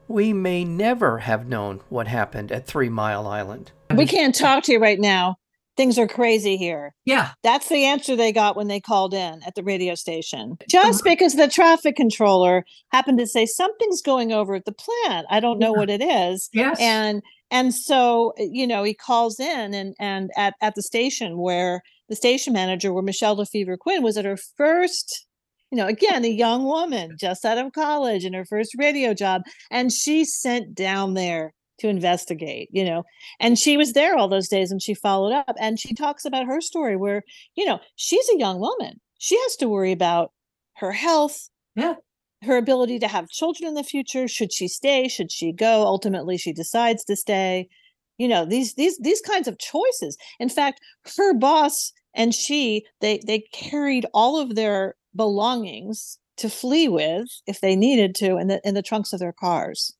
we 0.06 0.32
may 0.32 0.64
never 0.64 1.18
have 1.18 1.46
known 1.46 1.80
what 1.88 2.08
happened 2.08 2.52
at 2.52 2.66
Three 2.66 2.88
Mile 2.88 3.26
Island. 3.26 3.72
We 3.94 4.06
can't 4.06 4.34
talk 4.34 4.64
to 4.64 4.72
you 4.72 4.78
right 4.78 5.00
now 5.00 5.36
things 5.80 5.98
are 5.98 6.06
crazy 6.06 6.58
here. 6.58 6.94
Yeah. 7.06 7.30
That's 7.42 7.70
the 7.70 7.86
answer 7.86 8.14
they 8.14 8.32
got 8.32 8.54
when 8.54 8.68
they 8.68 8.80
called 8.80 9.14
in 9.14 9.40
at 9.46 9.54
the 9.54 9.62
radio 9.62 9.94
station. 9.94 10.58
Just 10.68 11.04
because 11.04 11.36
the 11.36 11.48
traffic 11.48 11.96
controller 11.96 12.66
happened 12.92 13.18
to 13.18 13.26
say 13.26 13.46
something's 13.46 14.02
going 14.02 14.30
over 14.30 14.54
at 14.54 14.66
the 14.66 14.74
plant. 14.74 15.26
I 15.30 15.40
don't 15.40 15.58
know 15.58 15.72
yeah. 15.72 15.78
what 15.78 15.88
it 15.88 16.02
is. 16.02 16.50
Yes. 16.52 16.78
And 16.78 17.22
and 17.50 17.72
so 17.74 18.34
you 18.36 18.66
know 18.66 18.82
he 18.84 18.92
calls 18.92 19.40
in 19.40 19.72
and 19.72 19.94
and 19.98 20.30
at 20.36 20.52
at 20.60 20.74
the 20.74 20.82
station 20.82 21.38
where 21.38 21.82
the 22.10 22.16
station 22.16 22.52
manager 22.52 22.92
where 22.92 23.02
Michelle 23.02 23.36
Lefevre 23.36 23.78
Quinn 23.78 24.02
was 24.02 24.18
at 24.18 24.26
her 24.26 24.36
first 24.36 25.26
you 25.70 25.76
know, 25.76 25.86
again, 25.86 26.24
a 26.24 26.28
young 26.28 26.64
woman 26.64 27.16
just 27.20 27.44
out 27.44 27.58
of 27.58 27.72
college 27.72 28.24
and 28.24 28.34
her 28.34 28.44
first 28.44 28.74
radio 28.76 29.14
job. 29.14 29.42
And 29.70 29.92
she 29.92 30.24
sent 30.24 30.74
down 30.74 31.14
there 31.14 31.54
to 31.78 31.88
investigate, 31.88 32.68
you 32.72 32.84
know. 32.84 33.04
And 33.38 33.58
she 33.58 33.76
was 33.76 33.92
there 33.92 34.16
all 34.16 34.28
those 34.28 34.48
days 34.48 34.70
and 34.70 34.82
she 34.82 34.94
followed 34.94 35.32
up 35.32 35.56
and 35.58 35.78
she 35.78 35.94
talks 35.94 36.24
about 36.24 36.46
her 36.46 36.60
story 36.60 36.96
where, 36.96 37.22
you 37.54 37.64
know, 37.64 37.80
she's 37.96 38.28
a 38.30 38.38
young 38.38 38.60
woman. 38.60 39.00
She 39.18 39.38
has 39.40 39.56
to 39.56 39.68
worry 39.68 39.92
about 39.92 40.32
her 40.76 40.92
health. 40.92 41.48
Yeah. 41.76 41.94
Her 42.42 42.56
ability 42.56 42.98
to 43.00 43.08
have 43.08 43.28
children 43.28 43.68
in 43.68 43.74
the 43.74 43.84
future. 43.84 44.26
Should 44.26 44.52
she 44.52 44.66
stay? 44.66 45.08
Should 45.08 45.30
she 45.30 45.52
go? 45.52 45.82
Ultimately, 45.82 46.38
she 46.38 46.52
decides 46.52 47.04
to 47.04 47.16
stay. 47.16 47.68
You 48.16 48.28
know, 48.28 48.46
these 48.46 48.74
these 48.74 48.98
these 48.98 49.20
kinds 49.20 49.46
of 49.46 49.58
choices. 49.58 50.16
In 50.38 50.48
fact, 50.48 50.80
her 51.18 51.34
boss 51.34 51.92
and 52.14 52.34
she 52.34 52.86
they 53.00 53.20
they 53.26 53.40
carried 53.52 54.06
all 54.12 54.40
of 54.40 54.54
their 54.54 54.96
belongings 55.14 56.18
to 56.36 56.48
flee 56.48 56.88
with 56.88 57.28
if 57.46 57.60
they 57.60 57.76
needed 57.76 58.14
to 58.14 58.36
in 58.36 58.48
the 58.48 58.60
in 58.64 58.74
the 58.74 58.82
trunks 58.82 59.12
of 59.12 59.20
their 59.20 59.32
cars 59.32 59.94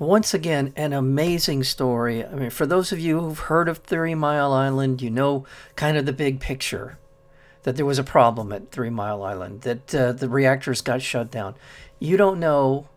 once 0.00 0.32
again, 0.32 0.72
an 0.76 0.94
amazing 0.94 1.62
story. 1.62 2.24
I 2.24 2.34
mean, 2.34 2.48
for 2.48 2.64
those 2.64 2.90
of 2.90 2.98
you 2.98 3.20
who've 3.20 3.38
heard 3.38 3.68
of 3.68 3.78
Three 3.78 4.14
Mile 4.14 4.50
Island, 4.50 5.02
you 5.02 5.10
know 5.10 5.44
kind 5.76 5.98
of 5.98 6.06
the 6.06 6.12
big 6.14 6.40
picture 6.40 6.98
that 7.64 7.76
there 7.76 7.84
was 7.84 7.98
a 7.98 8.02
problem 8.02 8.50
at 8.50 8.70
Three 8.70 8.88
Mile 8.88 9.22
Island, 9.22 9.60
that 9.60 9.94
uh, 9.94 10.12
the 10.12 10.28
reactors 10.30 10.80
got 10.80 11.02
shut 11.02 11.30
down. 11.30 11.54
You 11.98 12.16
don't 12.16 12.40
know 12.40 12.88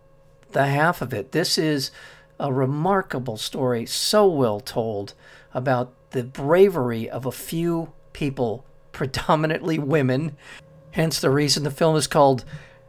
the 0.53 0.65
half 0.65 1.01
of 1.01 1.13
it. 1.13 1.33
This 1.33 1.57
is 1.57 1.91
a 2.39 2.53
remarkable 2.53 3.35
story, 3.35 3.85
so 3.85 4.25
well 4.25 4.61
told 4.61 5.13
about 5.53 6.11
the 6.11 6.23
bravery 6.23 7.09
of 7.09 7.25
a 7.25 7.31
few 7.33 7.91
people, 8.13 8.65
predominantly 8.91 9.77
women. 9.79 10.37
Hence 10.91 11.19
the 11.19 11.29
reason 11.29 11.63
the 11.63 11.71
film 11.71 11.95
is 11.95 12.07
called 12.07 12.45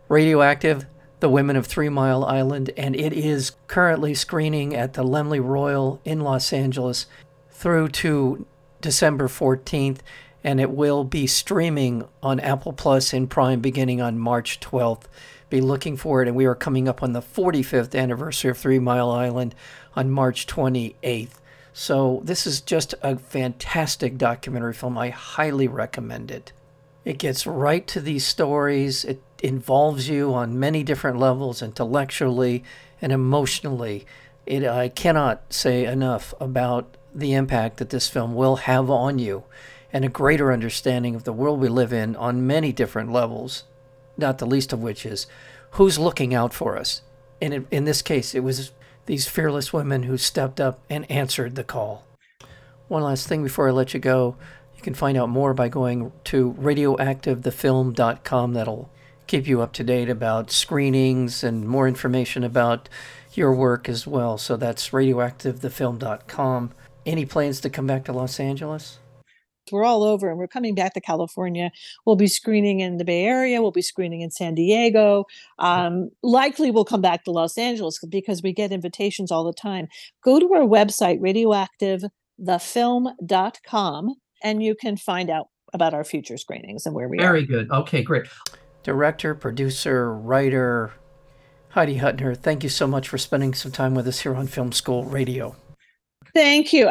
Radioactive 0.09 0.87
the 1.25 1.31
Women 1.31 1.57
of 1.57 1.67
Three 1.67 1.89
Mile 1.89 2.23
Island, 2.23 2.71
and 2.77 2.95
it 2.95 3.15
is 3.15 3.53
currently 3.67 4.13
screening 4.13 4.77
at 4.77 4.93
the 4.93 5.03
Laemmle 5.03 5.43
Royal 5.43 5.99
in 6.05 6.21
Los 6.21 6.53
Angeles 6.53 7.07
through 7.51 7.89
to 7.89 8.45
December 8.83 9.27
14th, 9.27 10.01
and 10.45 10.61
it 10.61 10.71
will 10.71 11.03
be 11.03 11.27
streaming 11.27 12.07
on 12.23 12.41
Apple 12.41 12.75
Plus 12.75 13.15
and 13.15 13.31
Prime 13.31 13.61
beginning 13.61 14.03
on 14.03 14.19
March 14.19 14.61
12th. 14.61 15.05
Be 15.49 15.63
looking 15.63 15.97
for 15.97 16.21
it, 16.21 16.29
and 16.29 16.37
we 16.37 16.45
are 16.45 16.55
coming 16.55 16.89
up 16.89 17.03
on 17.03 17.15
the 17.15 17.23
45th 17.23 17.99
anniversary 17.99 18.51
of 18.51 18.59
Three 18.59 18.79
Mile 18.79 19.11
Island 19.11 19.55
on 19.97 20.11
March 20.11 20.47
28th. 20.47 21.41
So, 21.77 22.21
this 22.23 22.47
is 22.47 22.61
just 22.61 22.95
a 23.03 23.17
fantastic 23.17 24.17
documentary 24.17 24.75
film. 24.75 24.97
I 24.97 25.11
highly 25.11 25.67
recommend 25.67 26.31
it. 26.31 26.53
It 27.05 27.19
gets 27.19 27.49
right 27.49 27.85
to 27.89 28.01
these 28.01 28.25
stories. 28.25 29.05
It 29.05 29.21
involves 29.43 30.09
you 30.09 30.33
on 30.33 30.61
many 30.61 30.85
different 30.85 31.19
levels, 31.19 31.63
intellectually 31.63 32.63
and 33.03 33.11
emotionally. 33.11 34.07
It, 34.47 34.65
I 34.65 34.89
cannot 34.89 35.53
say 35.53 35.85
enough 35.85 36.33
about 36.39 36.97
the 37.13 37.35
impact 37.35 37.79
that 37.79 37.91
this 37.91 38.09
film 38.09 38.37
will 38.37 38.57
have 38.57 38.89
on 38.89 39.19
you 39.19 39.43
and 39.93 40.05
a 40.05 40.09
greater 40.09 40.53
understanding 40.53 41.17
of 41.17 41.25
the 41.25 41.33
world 41.33 41.59
we 41.59 41.69
live 41.69 41.93
in 41.93 42.15
on 42.15 42.47
many 42.47 42.73
different 42.73 43.11
levels, 43.11 43.65
not 44.17 44.39
the 44.39 44.47
least 44.47 44.73
of 44.73 44.81
which 44.81 45.05
is 45.05 45.27
who's 45.73 45.99
looking 45.99 46.33
out 46.33 46.55
for 46.55 46.79
us. 46.79 47.03
And 47.43 47.67
in 47.73 47.85
this 47.85 48.01
case, 48.01 48.33
it 48.33 48.45
was 48.45 48.71
these 49.07 49.29
fearless 49.29 49.73
women 49.73 50.05
who 50.05 50.17
stepped 50.17 50.61
up 50.61 50.81
and 50.89 51.11
answered 51.11 51.55
the 51.55 51.65
call. 51.65 52.05
One 52.89 53.03
last 53.03 53.27
thing 53.27 53.43
before 53.43 53.69
I 53.69 53.73
let 53.73 53.95
you 53.95 54.01
go. 54.01 54.37
You 54.77 54.83
can 54.83 54.95
find 54.95 55.17
out 55.17 55.29
more 55.29 55.55
by 55.55 55.69
going 55.69 56.13
to 56.25 56.55
radioactivethefilm.com. 56.55 58.53
That'll 58.53 58.91
keep 59.27 59.47
you 59.47 59.63
up 59.63 59.73
to 59.73 59.85
date 59.85 60.09
about 60.11 60.51
screenings 60.51 61.43
and 61.43 61.67
more 61.67 61.89
information 61.89 62.45
about 62.45 62.89
your 63.33 63.55
work 63.55 63.89
as 63.89 64.07
well. 64.07 64.39
So 64.39 64.57
that's 64.57 64.91
radioactivethefilm.com. 64.91 66.73
Any 67.07 67.27
plans 67.27 67.61
to 67.61 67.71
come 67.71 67.87
back 67.87 68.05
to 68.05 68.13
Los 68.13 68.39
Angeles? 68.39 68.99
We're 69.73 69.85
all 69.85 70.03
over 70.03 70.29
and 70.29 70.39
we're 70.39 70.49
coming 70.49 70.75
back 70.75 70.95
to 70.95 71.01
California. 71.01 71.71
We'll 72.05 72.17
be 72.17 72.27
screening 72.27 72.81
in 72.81 72.97
the 72.99 73.05
Bay 73.05 73.25
Area. 73.25 73.63
We'll 73.63 73.71
be 73.71 73.83
screening 73.83 74.21
in 74.21 74.31
San 74.31 74.55
Diego. 74.55 75.27
Um, 75.59 76.11
likely 76.23 76.71
we'll 76.71 76.85
come 76.85 77.01
back 77.01 77.25
to 77.25 77.31
Los 77.31 77.59
Angeles 77.59 77.99
because 78.09 78.43
we 78.43 78.53
get 78.53 78.73
invitations 78.73 79.31
all 79.31 79.45
the 79.45 79.53
time. 79.53 79.89
Go 80.23 80.39
to 80.41 80.53
our 80.55 80.63
website, 80.63 81.21
radioactivethefilm.com, 82.41 84.15
and 84.43 84.63
you 84.63 84.75
can 84.75 84.97
find 84.97 85.31
out 85.31 85.49
about 85.73 85.95
our 85.95 86.05
future 86.05 86.37
screenings 86.37 86.87
and 86.87 86.95
where 86.95 87.09
we 87.09 87.19
Very 87.19 87.29
are. 87.29 87.33
Very 87.33 87.47
good. 87.47 87.71
Okay, 87.71 88.03
great 88.03 88.27
director, 88.83 89.35
producer, 89.35 90.15
writer, 90.15 90.93
Heidi 91.75 91.99
Hutner, 91.99 92.37
thank 92.37 92.63
you 92.63 92.69
so 92.69 92.87
much 92.87 93.09
for 93.09 93.19
spending 93.19 93.53
some 93.53 93.73
time 93.73 93.97
with 93.97 94.07
us 94.07 94.21
here 94.21 94.37
on 94.37 94.47
Film 94.47 94.71
School 94.71 95.03
Radio. 95.05 95.57
Thank 96.33 96.73
you. 96.73 96.91